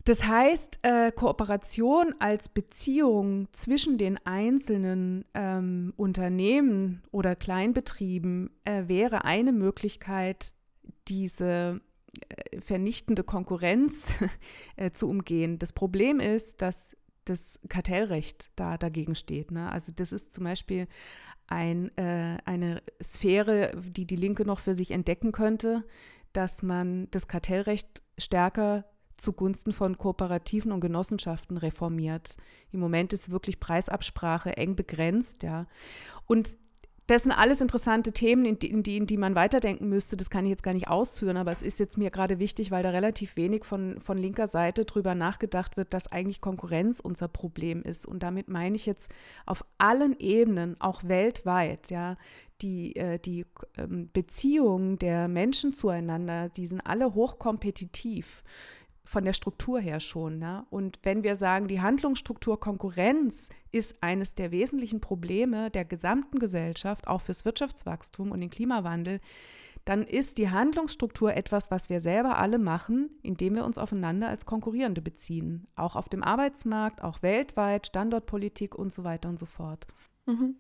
[0.05, 9.25] Das heißt, äh, Kooperation als Beziehung zwischen den einzelnen ähm, Unternehmen oder Kleinbetrieben äh, wäre
[9.25, 10.55] eine Möglichkeit,
[11.07, 11.81] diese
[12.29, 14.15] äh, vernichtende Konkurrenz
[14.77, 15.59] äh, zu umgehen.
[15.59, 19.53] Das Problem ist, dass das Kartellrecht da dagegen steht.
[19.53, 19.71] Ne?
[19.71, 20.89] Also das ist zum Beispiel
[21.47, 25.85] ein, äh, eine Sphäre, die die Linke noch für sich entdecken könnte,
[26.33, 28.85] dass man das Kartellrecht stärker
[29.17, 32.37] zugunsten von Kooperativen und Genossenschaften reformiert.
[32.71, 35.67] Im Moment ist wirklich Preisabsprache eng begrenzt, ja.
[36.27, 36.57] Und
[37.09, 40.17] das sind alles interessante Themen, in die, in, die, in die, man weiterdenken müsste.
[40.17, 42.85] Das kann ich jetzt gar nicht ausführen, aber es ist jetzt mir gerade wichtig, weil
[42.85, 47.83] da relativ wenig von, von linker Seite drüber nachgedacht wird, dass eigentlich Konkurrenz unser Problem
[47.83, 48.07] ist.
[48.07, 49.11] Und damit meine ich jetzt
[49.47, 52.17] auf allen Ebenen, auch weltweit, ja,
[52.63, 53.47] die, äh, die
[53.77, 58.45] ähm, Beziehungen der Menschen zueinander, die sind alle hochkompetitiv
[59.13, 60.39] von der Struktur her schon.
[60.39, 60.67] Ne?
[60.71, 67.07] Und wenn wir sagen, die Handlungsstruktur Konkurrenz ist eines der wesentlichen Probleme der gesamten Gesellschaft,
[67.07, 69.21] auch fürs Wirtschaftswachstum und den Klimawandel,
[69.85, 74.47] dann ist die Handlungsstruktur etwas, was wir selber alle machen, indem wir uns aufeinander als
[74.47, 75.67] Konkurrierende beziehen.
[75.75, 79.87] Auch auf dem Arbeitsmarkt, auch weltweit, Standortpolitik und so weiter und so fort.
[80.27, 80.57] Mhm.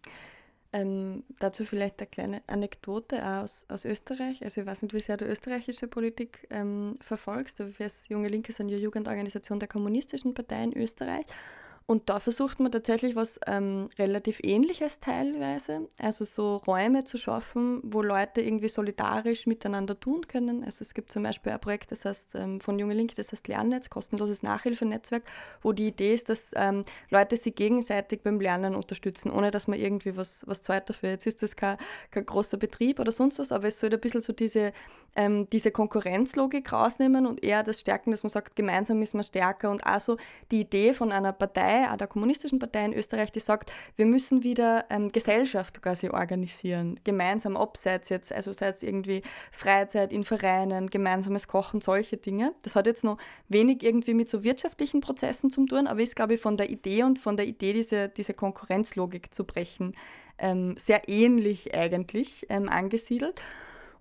[0.75, 4.43] Ähm, dazu vielleicht eine kleine Anekdote aus, aus Österreich.
[4.43, 8.29] Also ich weiß nicht, wie sehr du österreichische Politik ähm, verfolgst, aber wir als Junge
[8.29, 11.27] Linke sind ja Jugendorganisation der Kommunistischen Partei in Österreich.
[11.87, 17.81] Und da versucht man tatsächlich was ähm, relativ Ähnliches teilweise, also so Räume zu schaffen,
[17.85, 20.64] wo Leute irgendwie solidarisch miteinander tun können.
[20.64, 23.49] Also es gibt zum Beispiel ein Projekt, das heißt ähm, von Junge Linke, das heißt
[23.49, 25.25] Lernnetz, kostenloses Nachhilfenetzwerk,
[25.62, 29.79] wo die Idee ist, dass ähm, Leute sich gegenseitig beim Lernen unterstützen, ohne dass man
[29.79, 31.11] irgendwie was, was zahlt dafür.
[31.11, 31.77] Jetzt ist das kein,
[32.11, 34.73] kein großer Betrieb oder sonst was, aber es soll ein bisschen so diese,
[35.16, 39.71] ähm, diese Konkurrenzlogik rausnehmen und eher das Stärken, dass man sagt, gemeinsam ist man stärker
[39.71, 40.16] und auch so
[40.51, 44.07] die Idee von einer Partei, Partei, auch der Kommunistischen Partei in Österreich, die sagt, wir
[44.07, 50.25] müssen wieder ähm, Gesellschaft quasi organisieren, gemeinsam abseits jetzt, also sei es irgendwie Freizeit in
[50.25, 52.55] Vereinen, gemeinsames Kochen, solche Dinge.
[52.63, 56.35] Das hat jetzt noch wenig irgendwie mit so wirtschaftlichen Prozessen zu tun, aber ist, glaube
[56.35, 59.95] ich, von der Idee und von der Idee, diese, diese Konkurrenzlogik zu brechen,
[60.39, 63.41] ähm, sehr ähnlich eigentlich ähm, angesiedelt.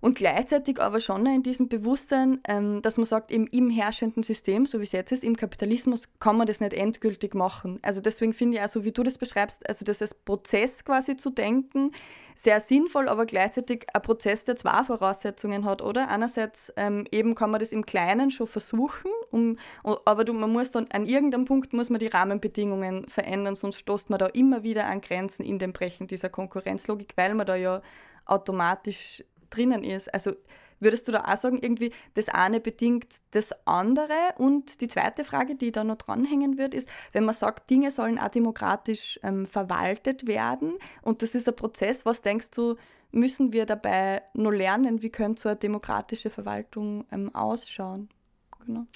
[0.02, 4.66] Und gleichzeitig aber schon in diesem Bewusstsein, ähm, dass man sagt, im, im herrschenden System,
[4.66, 7.78] so wie es jetzt ist, im Kapitalismus, kann man das nicht endgültig machen.
[7.82, 11.16] Also deswegen finde ich auch so, wie du das beschreibst, also das als Prozess quasi
[11.16, 11.92] zu denken,
[12.34, 16.08] sehr sinnvoll, aber gleichzeitig ein Prozess, der zwei Voraussetzungen hat, oder?
[16.08, 20.72] Einerseits ähm, eben kann man das im Kleinen schon versuchen, um, aber du, man muss
[20.72, 24.86] dann an irgendeinem Punkt muss man die Rahmenbedingungen verändern, sonst stoßt man da immer wieder
[24.86, 27.82] an Grenzen in dem Brechen dieser Konkurrenzlogik, weil man da ja
[28.24, 30.12] automatisch drinnen ist.
[30.12, 30.32] Also
[30.80, 34.14] würdest du da auch sagen, irgendwie das eine bedingt das andere?
[34.38, 38.18] Und die zweite Frage, die da noch dranhängen wird, ist, wenn man sagt, Dinge sollen
[38.18, 42.76] auch demokratisch ähm, verwaltet werden und das ist ein Prozess, was denkst du,
[43.12, 45.02] müssen wir dabei nur lernen?
[45.02, 48.08] Wie könnte so eine demokratische Verwaltung ähm, ausschauen?
[48.66, 48.86] Genau.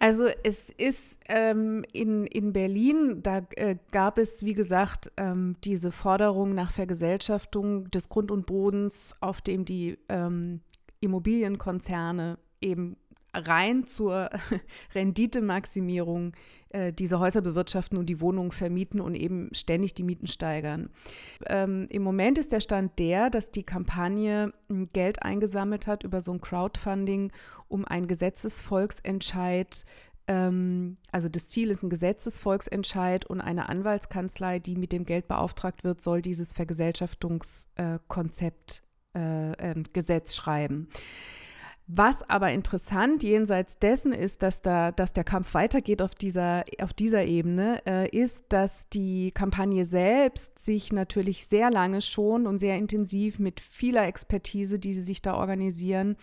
[0.00, 5.90] Also es ist ähm, in, in Berlin, da äh, gab es, wie gesagt, ähm, diese
[5.90, 10.60] Forderung nach Vergesellschaftung des Grund und Bodens, auf dem die ähm,
[11.00, 12.96] Immobilienkonzerne eben
[13.34, 14.30] rein zur
[14.94, 16.32] Renditemaximierung
[16.70, 20.90] äh, diese Häuser bewirtschaften und die Wohnungen vermieten und eben ständig die Mieten steigern.
[21.46, 26.20] Ähm, Im Moment ist der Stand der, dass die Kampagne hm, Geld eingesammelt hat über
[26.20, 27.32] so ein Crowdfunding,
[27.68, 29.84] um einen Gesetzesvolksentscheid
[30.28, 35.82] ähm, also das Ziel ist ein Gesetzesvolksentscheid und eine Anwaltskanzlei, die mit dem Geld beauftragt
[35.84, 38.82] wird, soll dieses Vergesellschaftungskonzept
[39.16, 40.88] äh, äh, Gesetz schreiben.
[41.90, 46.92] Was aber interessant jenseits dessen ist, dass, da, dass der Kampf weitergeht auf dieser, auf
[46.92, 52.76] dieser Ebene, äh, ist, dass die Kampagne selbst sich natürlich sehr lange schon und sehr
[52.76, 56.18] intensiv mit vieler Expertise, die sie sich da organisieren,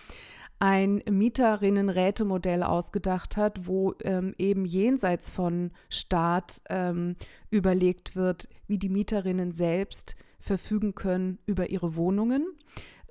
[0.59, 7.15] ein Mieterinnen-Rätemodell ausgedacht hat, wo ähm, eben jenseits von Staat ähm,
[7.49, 12.45] überlegt wird, wie die Mieterinnen selbst verfügen können über ihre Wohnungen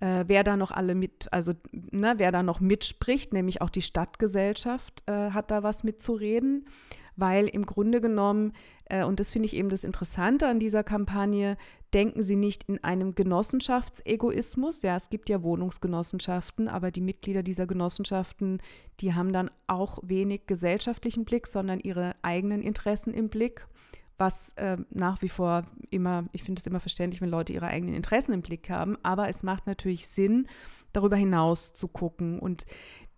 [0.00, 3.82] äh, wer da noch alle mit, also ne, wer da noch mitspricht, nämlich auch die
[3.82, 6.66] Stadtgesellschaft äh, hat da was mitzureden,
[7.16, 8.52] weil im Grunde genommen,
[8.86, 11.56] äh, und das finde ich eben das Interessante an dieser Kampagne,
[11.92, 14.82] denken sie nicht in einem Genossenschaftsegoismus.
[14.82, 18.60] Ja, es gibt ja Wohnungsgenossenschaften, aber die Mitglieder dieser Genossenschaften,
[19.00, 23.66] die haben dann auch wenig gesellschaftlichen Blick, sondern ihre eigenen Interessen im Blick
[24.16, 27.94] was äh, nach wie vor immer, ich finde es immer verständlich, wenn Leute ihre eigenen
[27.94, 30.48] Interessen im Blick haben, aber es macht natürlich Sinn,
[30.92, 32.66] darüber hinaus zu gucken und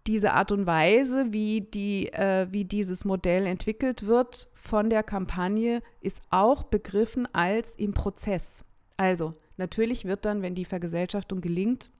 [0.06, 5.82] diese Art und Weise, wie, die, äh, wie dieses Modell entwickelt wird von der Kampagne,
[6.00, 8.64] ist auch begriffen als im Prozess.
[8.96, 11.90] Also natürlich wird dann, wenn die Vergesellschaftung gelingt,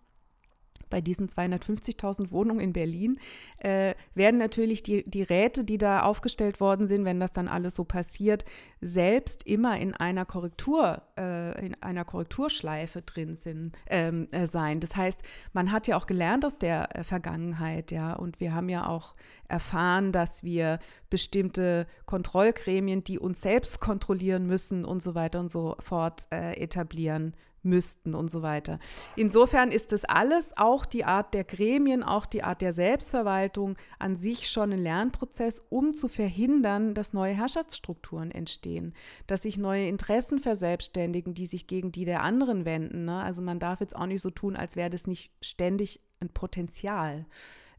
[0.91, 3.19] bei diesen 250.000 Wohnungen in Berlin,
[3.59, 7.75] äh, werden natürlich die, die Räte, die da aufgestellt worden sind, wenn das dann alles
[7.75, 8.45] so passiert,
[8.81, 14.81] selbst immer in einer Korrektur, äh, in einer Korrekturschleife drin sind, ähm, äh, sein.
[14.81, 15.23] Das heißt,
[15.53, 19.15] man hat ja auch gelernt aus der äh, Vergangenheit, ja, und wir haben ja auch
[19.49, 20.79] erfahren, dass wir
[21.11, 27.35] bestimmte Kontrollgremien, die uns selbst kontrollieren müssen und so weiter und so fort äh, etablieren
[27.67, 28.79] müssten und so weiter.
[29.17, 34.17] Insofern ist das alles, auch die Art der Gremien, auch die Art der Selbstverwaltung an
[34.17, 38.95] sich schon ein Lernprozess, um zu verhindern, dass neue Herrschaftsstrukturen entstehen,
[39.27, 43.05] dass sich neue Interessen verselbstständigen, die sich gegen die der anderen wenden.
[43.05, 43.21] Ne?
[43.21, 47.27] Also man darf jetzt auch nicht so tun, als wäre das nicht ständig ein Potenzial.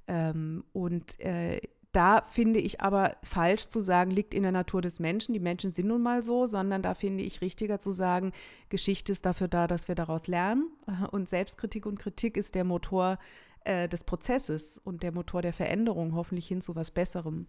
[0.08, 1.60] Ähm, und äh,
[1.98, 5.72] da finde ich aber falsch zu sagen, liegt in der Natur des Menschen, die Menschen
[5.72, 8.34] sind nun mal so, sondern da finde ich richtiger zu sagen,
[8.70, 10.70] Geschichte ist dafür da, dass wir daraus lernen
[11.12, 13.18] und Selbstkritik und Kritik ist der Motor
[13.64, 17.48] äh, des Prozesses und der Motor der Veränderung, hoffentlich hin zu was Besserem.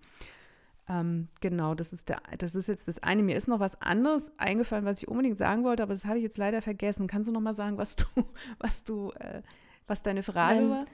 [0.88, 3.22] Ähm, genau, das ist, der, das ist jetzt das eine.
[3.22, 6.24] Mir ist noch was anderes eingefallen, was ich unbedingt sagen wollte, aber das habe ich
[6.24, 7.06] jetzt leider vergessen.
[7.06, 8.06] Kannst du noch mal sagen, was du,
[8.58, 9.42] was du, äh,
[9.86, 10.70] was deine Frage Nein.
[10.70, 10.84] war?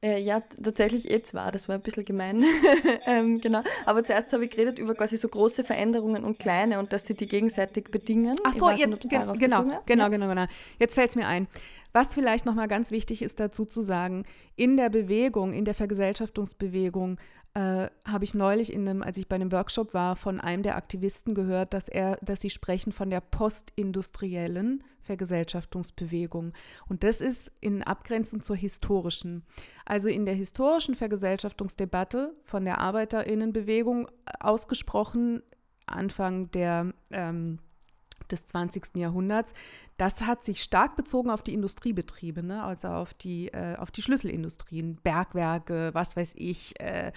[0.00, 2.44] Äh, ja, tatsächlich eh zwar, das war ein bisschen gemein.
[3.06, 3.62] ähm, genau.
[3.84, 7.14] Aber zuerst habe ich geredet über quasi so große Veränderungen und kleine und dass sie
[7.14, 8.38] die gegenseitig bedingen.
[8.44, 9.32] Ach so, jetzt, nicht, ge genau,
[9.86, 10.46] genau, genau, genau.
[10.78, 11.48] Jetzt fällt es mir ein.
[11.92, 14.24] Was vielleicht nochmal ganz wichtig ist dazu zu sagen,
[14.56, 17.18] in der Bewegung, in der Vergesellschaftungsbewegung
[17.58, 20.76] äh, habe ich neulich in einem, als ich bei einem Workshop war, von einem der
[20.76, 26.52] Aktivisten gehört, dass er, dass sie sprechen von der postindustriellen Vergesellschaftungsbewegung.
[26.88, 29.44] Und das ist in Abgrenzung zur historischen.
[29.84, 35.42] Also in der historischen Vergesellschaftungsdebatte von der Arbeiterinnenbewegung ausgesprochen
[35.86, 37.58] Anfang der ähm,
[38.28, 38.96] des 20.
[38.96, 39.52] Jahrhunderts,
[39.96, 42.62] das hat sich stark bezogen auf die Industriebetriebe, ne?
[42.62, 47.12] also auf die, äh, auf die Schlüsselindustrien, Bergwerke, was weiß ich, äh,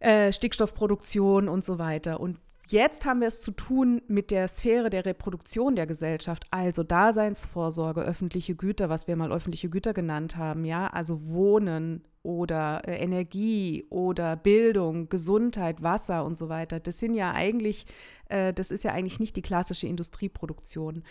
[0.00, 2.20] äh, Stickstoffproduktion und so weiter.
[2.20, 6.82] Und Jetzt haben wir es zu tun mit der Sphäre der Reproduktion der Gesellschaft, also
[6.82, 12.96] Daseinsvorsorge, öffentliche Güter, was wir mal öffentliche Güter genannt haben, ja, also Wohnen oder äh,
[12.96, 16.80] Energie oder Bildung, Gesundheit, Wasser und so weiter.
[16.80, 17.86] Das sind ja eigentlich,
[18.28, 21.04] äh, das ist ja eigentlich nicht die klassische Industrieproduktion.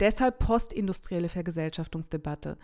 [0.00, 2.58] Deshalb postindustrielle Vergesellschaftungsdebatte.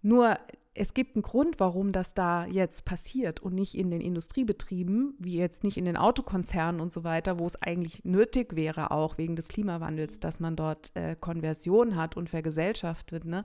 [0.00, 0.38] Nur
[0.72, 5.36] es gibt einen Grund, warum das da jetzt passiert und nicht in den Industriebetrieben, wie
[5.36, 9.34] jetzt nicht in den Autokonzernen und so weiter, wo es eigentlich nötig wäre, auch wegen
[9.34, 13.24] des Klimawandels, dass man dort äh, Konversion hat und vergesellschaftet.
[13.24, 13.44] Ne?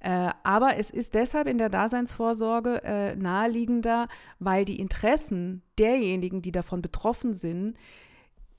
[0.00, 4.06] Äh, aber es ist deshalb in der Daseinsvorsorge äh, naheliegender,
[4.38, 7.78] weil die Interessen derjenigen, die davon betroffen sind,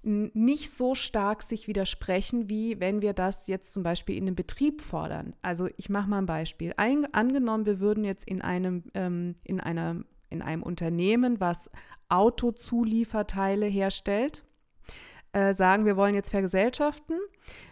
[0.01, 4.81] nicht so stark sich widersprechen, wie wenn wir das jetzt zum Beispiel in einem Betrieb
[4.81, 5.35] fordern.
[5.41, 6.73] Also ich mache mal ein Beispiel.
[6.77, 11.69] Ein, angenommen, wir würden jetzt in einem, ähm, in, einer, in einem Unternehmen, was
[12.07, 14.45] Autozulieferteile herstellt,
[15.33, 17.17] äh, sagen, wir wollen jetzt vergesellschaften,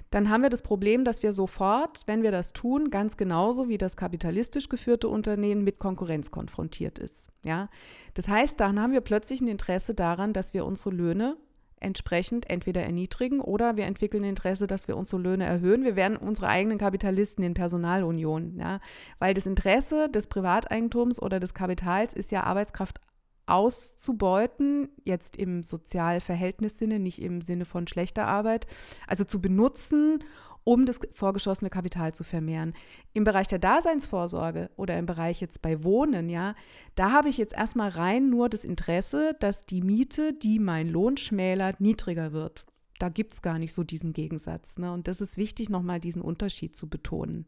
[0.10, 3.78] dann haben wir das Problem, dass wir sofort, wenn wir das tun, ganz genauso wie
[3.78, 7.30] das kapitalistisch geführte Unternehmen mit Konkurrenz konfrontiert ist.
[7.44, 7.70] Ja?
[8.14, 11.38] Das heißt, dann haben wir plötzlich ein Interesse daran, dass wir unsere Löhne
[11.80, 15.84] entsprechend entweder erniedrigen oder wir entwickeln Interesse, dass wir unsere Löhne erhöhen.
[15.84, 18.80] Wir werden unsere eigenen Kapitalisten in Personalunion, ja,
[19.20, 23.00] weil das Interesse des Privateigentums oder des Kapitals ist ja Arbeitskraft
[23.48, 28.68] auszubeuten, jetzt im Sozialverhältnissinne, nicht im Sinne von schlechter Arbeit,
[29.08, 30.24] also zu benutzen,
[30.68, 32.74] um das vorgeschossene Kapital zu vermehren.
[33.14, 36.56] Im Bereich der Daseinsvorsorge oder im Bereich jetzt bei Wohnen, ja,
[36.96, 41.16] da habe ich jetzt erstmal rein nur das Interesse, dass die Miete, die mein Lohn
[41.16, 42.66] schmälert, niedriger wird
[43.00, 44.78] da gibt es gar nicht so diesen Gegensatz.
[44.78, 44.92] Ne?
[44.92, 47.46] Und das ist wichtig, nochmal diesen Unterschied zu betonen.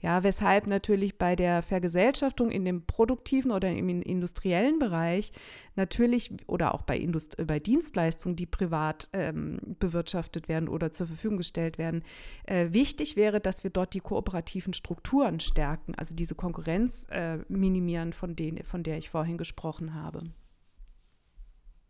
[0.00, 5.32] Ja, weshalb natürlich bei der Vergesellschaftung in dem produktiven oder im industriellen Bereich
[5.76, 11.38] natürlich oder auch bei, Indust bei Dienstleistungen, die privat ähm, bewirtschaftet werden oder zur Verfügung
[11.38, 12.02] gestellt werden,
[12.44, 18.12] äh, wichtig wäre, dass wir dort die kooperativen Strukturen stärken, also diese Konkurrenz äh, minimieren,
[18.12, 20.24] von, denen, von der ich vorhin gesprochen habe.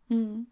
[0.09, 0.47] Hm.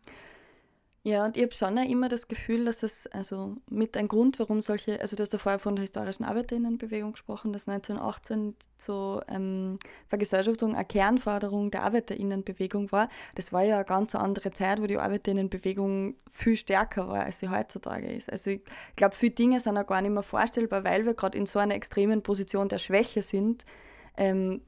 [1.04, 4.38] Ja, und ich habe schon auch immer das Gefühl, dass es also mit ein Grund,
[4.38, 9.22] warum solche, also du hast ja vorher von der historischen Arbeiterinnenbewegung gesprochen, dass 1918 so
[9.30, 9.80] ähm,
[10.10, 13.08] Vergesellschaftung eine Kernforderung der Arbeiterinnenbewegung war.
[13.36, 17.50] Das war ja eine ganz andere Zeit, wo die Arbeiterinnenbewegung viel stärker war, als sie
[17.50, 18.30] heutzutage ist.
[18.30, 18.62] Also ich
[18.98, 21.76] glaube, viele Dinge sind auch gar nicht mehr vorstellbar, weil wir gerade in so einer
[21.76, 23.64] extremen Position der Schwäche sind,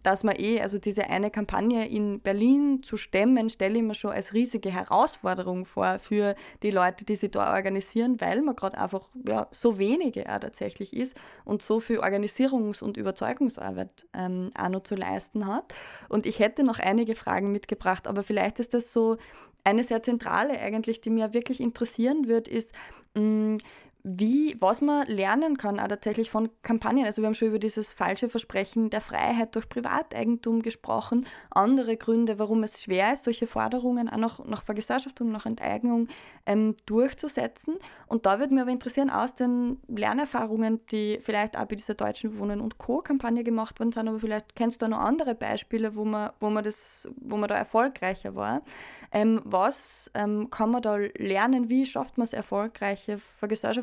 [0.03, 4.11] dass man eh, also diese eine Kampagne in Berlin zu stemmen, stelle ich mir schon
[4.11, 9.09] als riesige Herausforderung vor für die Leute, die sich da organisieren, weil man gerade einfach
[9.27, 14.83] ja, so wenige auch tatsächlich ist und so viel Organisierungs- und Überzeugungsarbeit ähm, auch noch
[14.83, 15.73] zu leisten hat.
[16.07, 19.17] Und ich hätte noch einige Fragen mitgebracht, aber vielleicht ist das so
[19.65, 22.71] eine sehr zentrale eigentlich, die mir wirklich interessieren wird, ist,
[23.15, 23.57] mh, mm,
[24.03, 27.05] wie, was man lernen kann, auch tatsächlich von Kampagnen.
[27.05, 31.25] Also wir haben schon über dieses falsche Versprechen der Freiheit durch Privateigentum gesprochen.
[31.51, 36.07] Andere Gründe, warum es schwer ist, solche Forderungen auch noch nach Vergesellschaftung, nach Enteignung
[36.45, 37.75] ähm, durchzusetzen.
[38.07, 42.39] Und da würde mich aber interessieren, aus den Lernerfahrungen, die vielleicht auch bei dieser Deutschen
[42.39, 46.31] Wohnen und Co-Kampagne gemacht worden sind, aber vielleicht kennst du noch andere Beispiele, wo man,
[46.39, 48.63] wo man, das, wo man da erfolgreicher war.
[49.11, 51.67] Ähm, was ähm, kann man da lernen?
[51.69, 53.17] Wie schafft man es erfolgreiche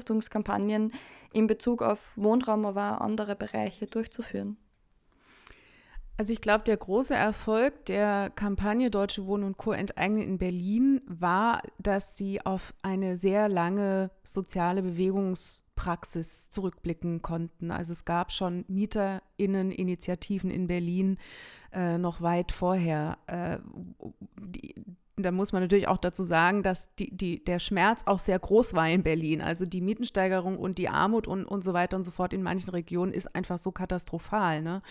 [0.09, 0.93] Vergesellschaftungskampagnen
[1.33, 4.57] in Bezug auf Wohnraum, aber auch andere Bereiche durchzuführen?
[6.17, 9.71] Also ich glaube, der große Erfolg der Kampagne Deutsche Wohnen und Co.
[9.71, 17.71] enteignen in Berlin war, dass sie auf eine sehr lange soziale Bewegungspraxis zurückblicken konnten.
[17.71, 21.19] Also es gab schon Mieterinneninitiativen in Berlin
[21.73, 23.59] äh, noch weit vorher, äh,
[24.41, 24.75] die,
[25.23, 28.75] da muss man natürlich auch dazu sagen, dass die, die, der Schmerz auch sehr groß
[28.75, 29.41] war in Berlin.
[29.41, 32.71] Also die Mietensteigerung und die Armut und, und so weiter und so fort in manchen
[32.71, 34.83] Regionen ist einfach so katastrophal, ne?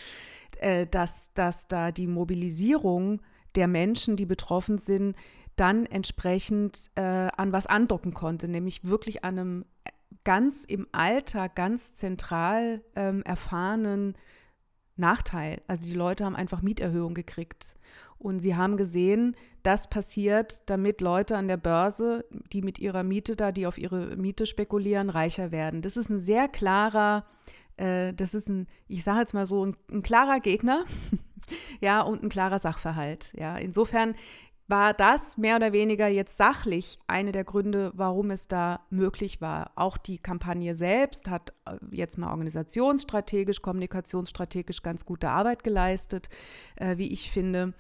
[0.60, 3.22] Äh, dass, dass da die Mobilisierung
[3.56, 5.16] der Menschen, die betroffen sind,
[5.56, 9.66] dann entsprechend äh, an was andocken konnte, nämlich wirklich an einem
[10.24, 14.16] ganz im Alltag, ganz zentral ähm, erfahrenen
[14.98, 15.62] Nachteil.
[15.68, 17.76] Also die Leute haben einfach Mieterhöhung gekriegt.
[18.20, 23.36] Und sie haben gesehen, das passiert, damit Leute an der Börse, die mit ihrer Miete
[23.36, 25.82] da, die auf ihre Miete spekulieren, reicher werden.
[25.82, 27.26] Das ist ein sehr klarer,
[27.78, 30.86] äh, das ist ein, ich sage jetzt mal so, ein, ein klarer Gegner,
[31.82, 33.32] ja, und ein klarer Sachverhalt.
[33.36, 34.16] Ja, insofern
[34.68, 39.72] war das mehr oder weniger jetzt sachlich eine der Gründe, warum es da möglich war.
[39.76, 46.30] Auch die Kampagne selbst hat äh, jetzt mal organisationsstrategisch, kommunikationsstrategisch ganz gute Arbeit geleistet,
[46.76, 47.74] äh, wie ich finde.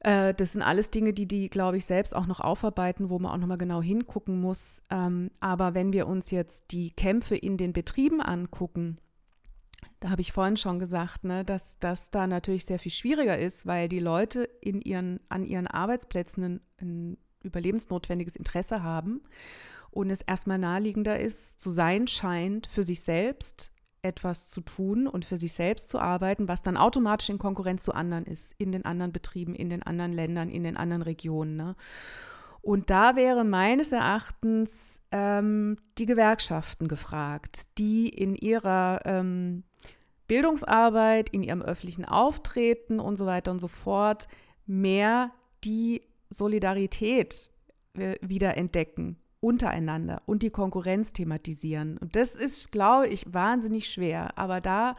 [0.00, 3.30] Äh, das sind alles Dinge, die die, glaube ich, selbst auch noch aufarbeiten, wo man
[3.30, 4.82] auch nochmal genau hingucken muss.
[4.90, 8.98] Ähm, aber wenn wir uns jetzt die Kämpfe in den Betrieben angucken,
[10.02, 13.66] da habe ich vorhin schon gesagt, ne, dass das da natürlich sehr viel schwieriger ist,
[13.66, 19.22] weil die Leute in ihren, an ihren Arbeitsplätzen ein, ein überlebensnotwendiges Interesse haben
[19.92, 23.70] und es erstmal naheliegender ist, zu sein scheint, für sich selbst
[24.02, 27.94] etwas zu tun und für sich selbst zu arbeiten, was dann automatisch in Konkurrenz zu
[27.94, 31.54] anderen ist, in den anderen Betrieben, in den anderen Ländern, in den anderen Regionen.
[31.54, 31.76] Ne?
[32.62, 39.64] Und da wäre meines Erachtens ähm, die Gewerkschaften gefragt, die in ihrer ähm,
[40.28, 44.28] Bildungsarbeit, in ihrem öffentlichen Auftreten und so weiter und so fort
[44.64, 45.32] mehr
[45.64, 47.50] die Solidarität
[47.94, 51.98] äh, wieder entdecken untereinander und die Konkurrenz thematisieren.
[51.98, 54.38] Und das ist, glaube ich, wahnsinnig schwer.
[54.38, 54.94] Aber da,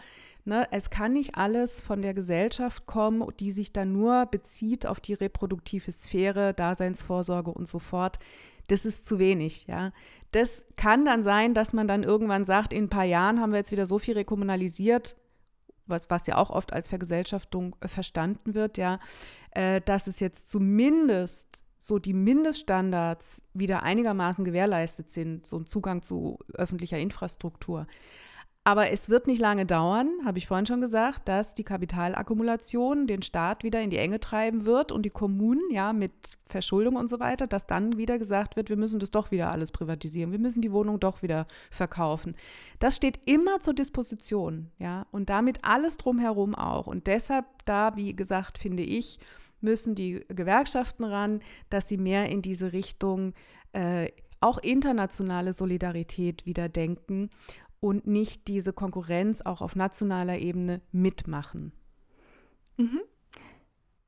[0.45, 4.99] ne, es kann nicht alles von der Gesellschaft kommen, die sich dann nur bezieht auf
[4.99, 8.19] die reproduktive Sphäre, Daseinsvorsorge und so fort.
[8.67, 9.91] Das ist zu wenig, ja.
[10.31, 13.59] Das kann dann sein, dass man dann irgendwann sagt, in ein paar Jahren haben wir
[13.59, 15.15] jetzt wieder so viel rekommunalisiert,
[15.85, 18.99] was, was ja auch oft als Vergesellschaftung äh, verstanden wird, ja,
[19.51, 26.01] äh, dass es jetzt zumindest so die Mindeststandards wieder einigermaßen gewährleistet sind, so ein Zugang
[26.01, 27.87] zu öffentlicher Infrastruktur.
[28.65, 33.21] Aber es wird nicht lange dauern, habe ich vorhin schon gesagt, dass die Kapitalakkumulation den
[33.21, 37.19] Staat wieder in die Enge treiben wird und die Kommunen, ja, mit Verschuldung und so
[37.19, 40.61] weiter, dass dann wieder gesagt wird, wir müssen das doch wieder alles privatisieren, wir müssen
[40.61, 42.35] die Wohnung doch wieder verkaufen.
[42.79, 46.87] Das steht immer zur Disposition, ja, und damit alles drumherum auch.
[46.87, 49.19] Und deshalb da, wie gesagt, finde ich,
[49.59, 53.33] müssen die Gewerkschaften ran, dass sie mehr in diese Richtung
[53.73, 54.09] äh,
[54.39, 57.29] auch internationale Solidarität wieder denken
[57.83, 61.73] und nicht diese Konkurrenz auch auf nationaler Ebene mitmachen.
[62.77, 63.01] Mhm.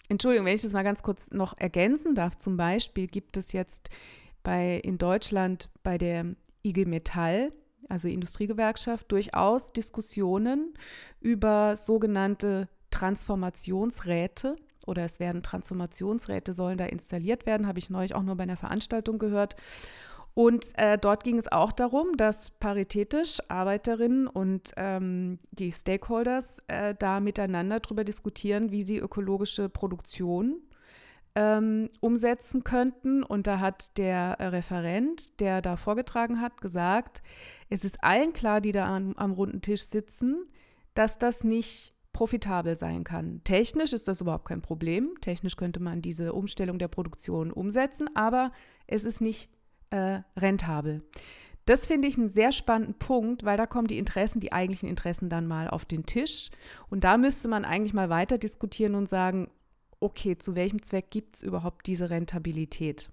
[0.07, 2.37] Entschuldigung, wenn ich das mal ganz kurz noch ergänzen darf.
[2.37, 3.89] Zum Beispiel gibt es jetzt
[4.43, 7.51] bei, in Deutschland bei der IG Metall,
[7.89, 10.73] also Industriegewerkschaft, durchaus Diskussionen
[11.19, 14.55] über sogenannte Transformationsräte
[14.85, 18.55] oder es werden Transformationsräte, sollen da installiert werden, habe ich neulich auch nur bei einer
[18.55, 19.57] Veranstaltung gehört.
[20.35, 26.93] Und äh, dort ging es auch darum, dass paritätisch Arbeiterinnen und ähm, die Stakeholders äh,
[26.93, 30.57] da miteinander darüber diskutieren, wie sie ökologische Produktion
[31.35, 33.23] ähm, umsetzen könnten.
[33.23, 37.23] Und da hat der Referent, der da vorgetragen hat, gesagt,
[37.69, 40.49] es ist allen klar, die da am, am runden Tisch sitzen,
[40.95, 43.41] dass das nicht profitabel sein kann.
[43.45, 45.15] Technisch ist das überhaupt kein Problem.
[45.21, 48.51] Technisch könnte man diese Umstellung der Produktion umsetzen, aber
[48.85, 49.49] es ist nicht
[49.95, 51.01] äh, rentabel.
[51.65, 55.29] Das finde ich einen sehr spannenden Punkt, weil da kommen die Interessen, die eigentlichen Interessen
[55.29, 56.51] dann mal auf den Tisch.
[56.89, 59.49] Und da müsste man eigentlich mal weiter diskutieren und sagen,
[59.99, 63.09] okay, zu welchem Zweck gibt es überhaupt diese Rentabilität?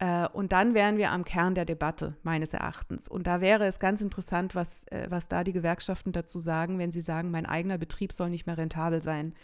[0.00, 3.08] Äh, und dann wären wir am Kern der Debatte, meines Erachtens.
[3.08, 6.92] Und da wäre es ganz interessant, was, äh, was da die Gewerkschaften dazu sagen, wenn
[6.92, 9.34] sie sagen, mein eigener Betrieb soll nicht mehr rentabel sein.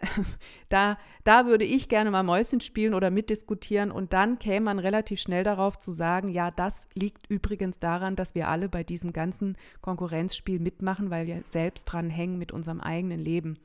[0.68, 5.18] da, da würde ich gerne mal Mäuschen spielen oder mitdiskutieren und dann käme man relativ
[5.18, 9.56] schnell darauf zu sagen, ja, das liegt übrigens daran, dass wir alle bei diesem ganzen
[9.80, 13.58] Konkurrenzspiel mitmachen, weil wir selbst dran hängen mit unserem eigenen Leben.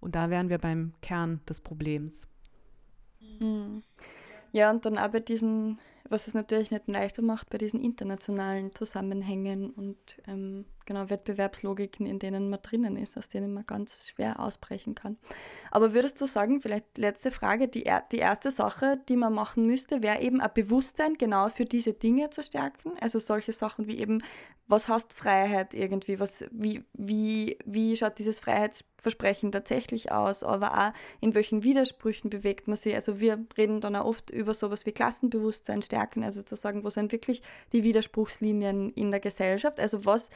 [0.00, 2.26] Und da wären wir beim Kern des Problems.
[3.38, 3.82] Mhm.
[4.52, 5.78] Ja, und dann bei diesen
[6.10, 12.18] was es natürlich nicht leichter macht bei diesen internationalen Zusammenhängen und ähm, genau Wettbewerbslogiken, in
[12.18, 15.18] denen man drinnen ist, aus denen man ganz schwer ausbrechen kann.
[15.70, 20.02] Aber würdest du sagen, vielleicht letzte Frage, die, die erste Sache, die man machen müsste,
[20.02, 22.92] wäre eben ein Bewusstsein genau für diese Dinge zu stärken?
[23.00, 24.22] Also solche Sachen wie eben,
[24.66, 30.92] was heißt Freiheit irgendwie, was, wie, wie, wie schaut dieses Freiheitsversprechen tatsächlich aus, aber auch
[31.20, 32.94] in welchen Widersprüchen bewegt man sich.
[32.94, 36.90] Also wir reden dann auch oft über sowas wie Klassenbewusstsein stärken, also zu sagen, wo
[36.90, 40.30] sind wirklich die Widerspruchslinien in der Gesellschaft, also was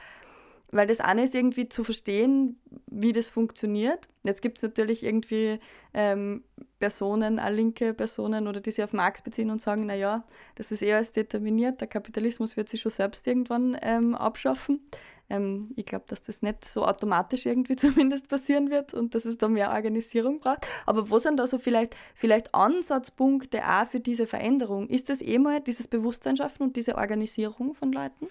[0.75, 2.59] weil das eine ist irgendwie zu verstehen,
[2.91, 4.09] wie das funktioniert.
[4.25, 5.61] Jetzt gibt es natürlich irgendwie
[5.95, 6.43] ähm,
[6.81, 10.25] Personen, linke Personen oder die sich auf Marx beziehen und sagen, naja,
[10.57, 14.81] das ist eher als determiniert, der Kapitalismus wird sich schon selbst irgendwann ähm, abschaffen.
[15.31, 19.39] Ähm, ich glaube, dass das nicht so automatisch irgendwie zumindest passieren wird und dass es
[19.39, 20.67] da mehr Organisierung braucht.
[20.87, 24.89] Aber wo sind da so vielleicht, vielleicht Ansatzpunkte auch für diese Veränderung?
[24.89, 28.27] Ist das eh mal dieses Bewusstsein schaffen und diese Organisierung von Leuten?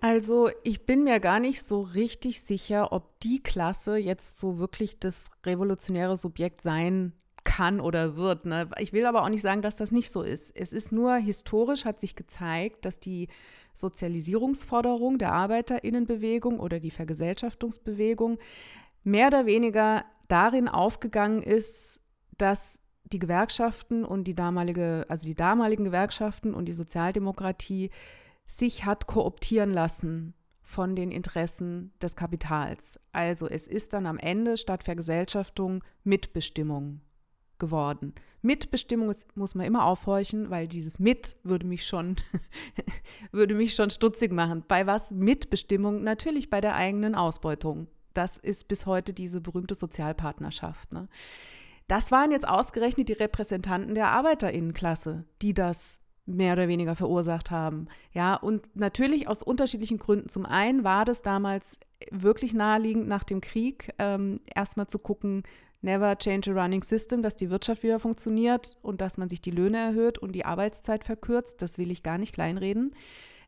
[0.00, 5.00] Also ich bin mir gar nicht so richtig sicher, ob die Klasse jetzt so wirklich
[5.00, 8.44] das revolutionäre Subjekt sein kann oder wird.
[8.44, 8.68] Ne?
[8.78, 10.54] Ich will aber auch nicht sagen, dass das nicht so ist.
[10.54, 13.28] Es ist nur historisch hat sich gezeigt, dass die
[13.74, 18.38] Sozialisierungsforderung der Arbeiterinnenbewegung oder die Vergesellschaftungsbewegung
[19.02, 22.00] mehr oder weniger darin aufgegangen ist,
[22.36, 27.90] dass die Gewerkschaften und die damalige, also die damaligen Gewerkschaften und die Sozialdemokratie
[28.48, 32.98] sich hat kooptieren lassen von den Interessen des Kapitals.
[33.12, 37.00] Also es ist dann am Ende statt Vergesellschaftung Mitbestimmung
[37.58, 38.14] geworden.
[38.42, 42.16] Mitbestimmung ist, muss man immer aufhorchen, weil dieses mit würde mich schon
[43.32, 44.64] würde mich schon stutzig machen.
[44.66, 46.02] Bei was Mitbestimmung?
[46.02, 47.88] Natürlich bei der eigenen Ausbeutung.
[48.14, 50.92] Das ist bis heute diese berühmte Sozialpartnerschaft.
[50.92, 51.08] Ne?
[51.88, 57.88] Das waren jetzt ausgerechnet die Repräsentanten der Arbeiterinnenklasse, die das mehr oder weniger verursacht haben.
[58.12, 60.28] Ja, und natürlich aus unterschiedlichen Gründen.
[60.28, 65.42] Zum einen war das damals wirklich naheliegend nach dem Krieg, ähm, erstmal zu gucken,
[65.80, 69.50] never change a running system, dass die Wirtschaft wieder funktioniert und dass man sich die
[69.50, 71.62] Löhne erhöht und die Arbeitszeit verkürzt.
[71.62, 72.94] Das will ich gar nicht kleinreden.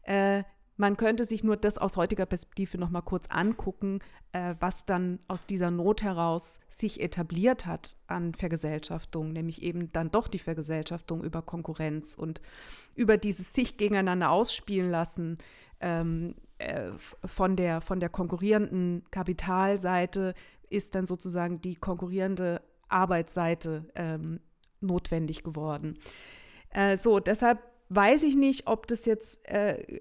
[0.02, 0.44] Äh,
[0.80, 3.98] man könnte sich nur das aus heutiger Perspektive noch mal kurz angucken,
[4.32, 10.10] äh, was dann aus dieser Not heraus sich etabliert hat an Vergesellschaftung, nämlich eben dann
[10.10, 12.40] doch die Vergesellschaftung über Konkurrenz und
[12.94, 15.36] über dieses sich gegeneinander ausspielen lassen
[15.80, 16.92] ähm, äh,
[17.26, 20.32] von, der, von der konkurrierenden Kapitalseite
[20.70, 24.40] ist dann sozusagen die konkurrierende Arbeitsseite ähm,
[24.80, 25.98] notwendig geworden.
[26.70, 30.00] Äh, so, deshalb weiß ich nicht, ob das jetzt äh,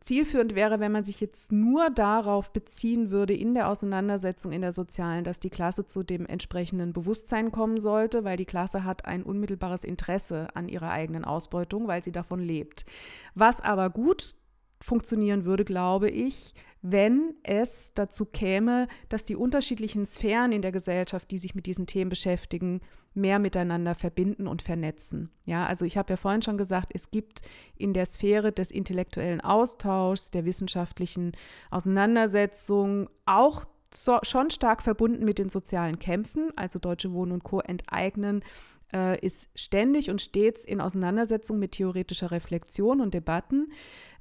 [0.00, 4.72] zielführend wäre, wenn man sich jetzt nur darauf beziehen würde in der Auseinandersetzung in der
[4.72, 9.24] sozialen, dass die Klasse zu dem entsprechenden Bewusstsein kommen sollte, weil die Klasse hat ein
[9.24, 12.86] unmittelbares Interesse an ihrer eigenen Ausbeutung, weil sie davon lebt.
[13.34, 14.36] Was aber gut
[14.80, 21.30] funktionieren würde, glaube ich, wenn es dazu käme, dass die unterschiedlichen Sphären in der Gesellschaft,
[21.32, 22.80] die sich mit diesen Themen beschäftigen,
[23.18, 25.30] mehr miteinander verbinden und vernetzen.
[25.44, 27.42] Ja, also ich habe ja vorhin schon gesagt, es gibt
[27.76, 31.32] in der Sphäre des intellektuellen Austauschs, der wissenschaftlichen
[31.70, 37.60] Auseinandersetzung auch so, schon stark verbunden mit den sozialen Kämpfen, also Deutsche Wohnen und Co.
[37.60, 38.44] enteignen,
[38.92, 43.72] äh, ist ständig und stets in Auseinandersetzung mit theoretischer Reflexion und Debatten.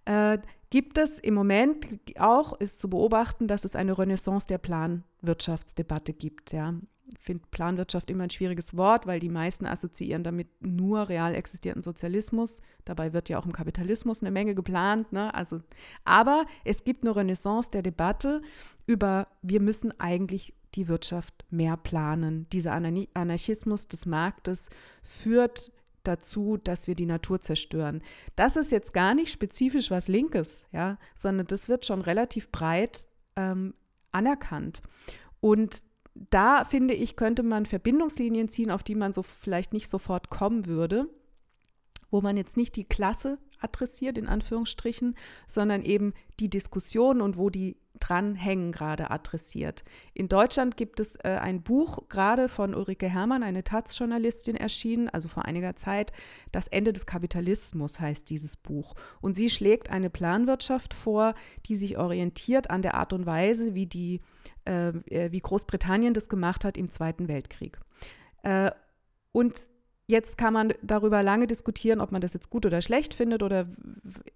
[0.05, 0.39] Äh,
[0.69, 1.87] gibt es im Moment
[2.17, 6.51] auch, ist zu beobachten, dass es eine Renaissance der Planwirtschaftsdebatte gibt.
[6.51, 6.73] Ja.
[7.19, 12.61] Finde Planwirtschaft immer ein schwieriges Wort, weil die meisten assoziieren damit nur real existierenden Sozialismus.
[12.85, 15.11] Dabei wird ja auch im Kapitalismus eine Menge geplant.
[15.13, 15.33] Ne?
[15.33, 15.61] Also,
[16.03, 18.41] aber es gibt eine Renaissance der Debatte
[18.85, 22.47] über, wir müssen eigentlich die Wirtschaft mehr planen.
[22.51, 24.69] Dieser Anarchismus des Marktes
[25.01, 25.71] führt
[26.03, 28.01] dazu, dass wir die Natur zerstören.
[28.35, 33.07] Das ist jetzt gar nicht spezifisch was Linkes, ja, sondern das wird schon relativ breit
[33.35, 33.73] ähm,
[34.11, 34.81] anerkannt.
[35.39, 35.83] Und
[36.29, 40.65] da finde ich, könnte man Verbindungslinien ziehen, auf die man so vielleicht nicht sofort kommen
[40.65, 41.09] würde,
[42.09, 45.15] wo man jetzt nicht die Klasse adressiert, in Anführungsstrichen,
[45.47, 49.83] sondern eben die Diskussion und wo die dranhängen gerade adressiert.
[50.13, 55.29] In Deutschland gibt es äh, ein Buch gerade von Ulrike Herrmann, eine Taz-Journalistin, erschienen, also
[55.29, 56.11] vor einiger Zeit.
[56.51, 58.95] Das Ende des Kapitalismus heißt dieses Buch.
[59.21, 61.33] Und sie schlägt eine Planwirtschaft vor,
[61.65, 64.21] die sich orientiert an der Art und Weise, wie, die,
[64.65, 67.79] äh, äh wie Großbritannien das gemacht hat im Zweiten Weltkrieg.
[68.43, 68.71] Äh,
[69.31, 69.65] und
[70.09, 73.67] Jetzt kann man darüber lange diskutieren, ob man das jetzt gut oder schlecht findet oder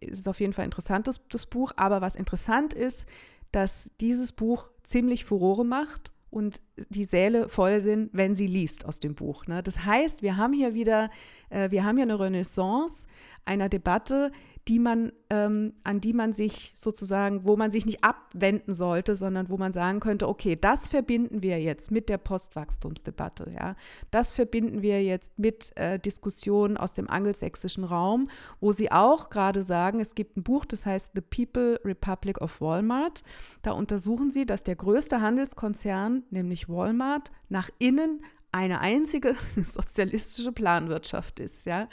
[0.01, 1.71] ist es auf jeden Fall interessant, das, das Buch.
[1.77, 3.05] Aber was interessant ist,
[3.51, 8.99] dass dieses Buch ziemlich Furore macht und die Säle voll sind, wenn sie liest aus
[8.99, 9.47] dem Buch.
[9.47, 9.61] Ne?
[9.61, 11.09] Das heißt, wir haben hier wieder,
[11.49, 13.05] äh, wir haben hier eine Renaissance
[13.43, 14.31] einer Debatte,
[14.67, 19.49] die man, ähm, an die man sich sozusagen, wo man sich nicht abwenden sollte, sondern
[19.49, 23.75] wo man sagen könnte, okay, das verbinden wir jetzt mit der Postwachstumsdebatte, ja.
[24.11, 28.27] Das verbinden wir jetzt mit äh, Diskussionen aus dem angelsächsischen Raum,
[28.59, 32.61] wo sie auch gerade sagen, es gibt ein Buch, das heißt The People Republic of
[32.61, 33.23] Walmart.
[33.63, 39.35] Da untersuchen sie, dass der größte Handelskonzern, nämlich Walmart, nach innen eine einzige
[39.65, 41.87] sozialistische Planwirtschaft ist, ja.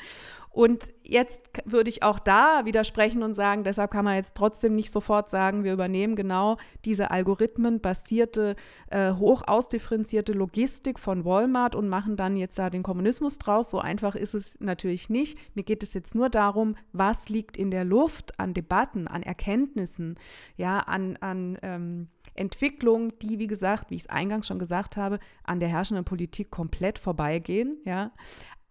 [0.58, 4.90] Und jetzt würde ich auch da widersprechen und sagen, deshalb kann man jetzt trotzdem nicht
[4.90, 8.56] sofort sagen, wir übernehmen genau diese algorithmenbasierte,
[8.90, 13.70] äh, hoch ausdifferenzierte Logistik von Walmart und machen dann jetzt da den Kommunismus draus.
[13.70, 15.38] So einfach ist es natürlich nicht.
[15.54, 20.16] Mir geht es jetzt nur darum, was liegt in der Luft an Debatten, an Erkenntnissen,
[20.56, 25.20] ja, an, an ähm, Entwicklungen, die, wie gesagt, wie ich es eingangs schon gesagt habe,
[25.44, 28.10] an der herrschenden Politik komplett vorbeigehen, ja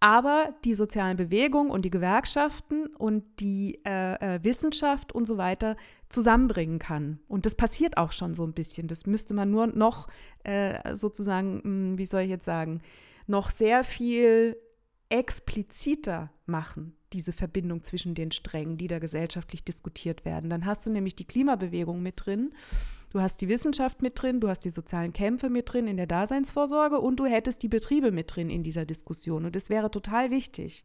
[0.00, 5.76] aber die sozialen Bewegungen und die Gewerkschaften und die äh, äh, Wissenschaft und so weiter
[6.08, 7.18] zusammenbringen kann.
[7.26, 8.86] Und das passiert auch schon so ein bisschen.
[8.86, 10.06] Das müsste man nur noch
[10.44, 12.80] äh, sozusagen, mh, hm, wie soll ich jetzt sagen,
[13.26, 14.56] noch sehr viel
[15.08, 20.50] expliziter machen, diese Verbindung zwischen den Strängen, die da gesellschaftlich diskutiert werden.
[20.50, 22.52] Dann hast du nämlich die Klimabewegung mit drin,
[23.10, 26.06] du hast die Wissenschaft mit drin, du hast die sozialen Kämpfe mit drin in der
[26.06, 29.44] Daseinsvorsorge und du hättest die Betriebe mit drin in dieser Diskussion.
[29.44, 30.84] Und das wäre total wichtig.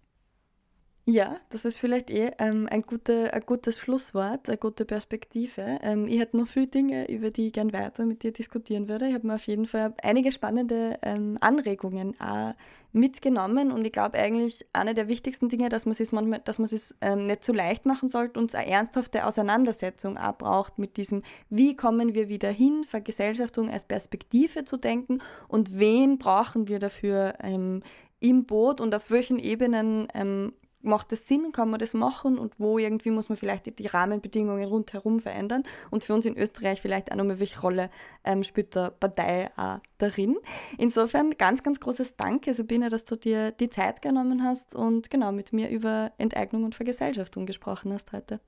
[1.05, 5.79] Ja, das ist vielleicht eh ähm, ein, gute, ein gutes Schlusswort, eine gute Perspektive.
[5.81, 9.09] Ähm, ich hätte noch viele Dinge, über die ich gerne weiter mit dir diskutieren würde.
[9.09, 12.53] Ich habe mir auf jeden Fall einige spannende ähm, Anregungen auch
[12.93, 16.69] mitgenommen und ich glaube eigentlich eine der wichtigsten Dinge, dass man es manchmal, dass man
[16.71, 21.23] es ähm, nicht zu leicht machen sollte und eine ernsthafte Auseinandersetzung auch braucht mit diesem,
[21.49, 27.33] wie kommen wir wieder hin, Vergesellschaftung als Perspektive zu denken und wen brauchen wir dafür
[27.41, 27.83] ähm,
[28.21, 30.53] im Boot und auf welchen Ebenen ähm,
[30.83, 34.65] macht das Sinn, kann man das machen und wo irgendwie muss man vielleicht die, Rahmenbedingungen
[34.65, 37.89] rundherum verändern und für uns in Österreich vielleicht auch nochmal, welche Rolle
[38.23, 40.37] ähm, spielt der Partei auch darin.
[40.77, 45.31] Insofern ganz, ganz großes Danke, Sabine, dass du dir die Zeit genommen hast und genau
[45.31, 48.39] mit mir über Enteignung und Vergesellschaftung gesprochen hast heute.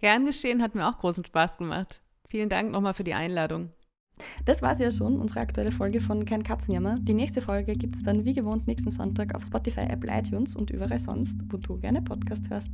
[0.00, 2.00] Gern geschehen, hat mir auch großen Spaß gemacht.
[2.28, 3.70] Vielen Dank nochmal für die Einladung.
[4.44, 6.96] Das war es ja schon, unsere aktuelle Folge von Kein Katzenjammer.
[7.00, 10.70] Die nächste Folge gibt es dann wie gewohnt nächsten Sonntag auf Spotify, Apple, iTunes und
[10.70, 12.70] überall sonst, wo du gerne Podcast hörst.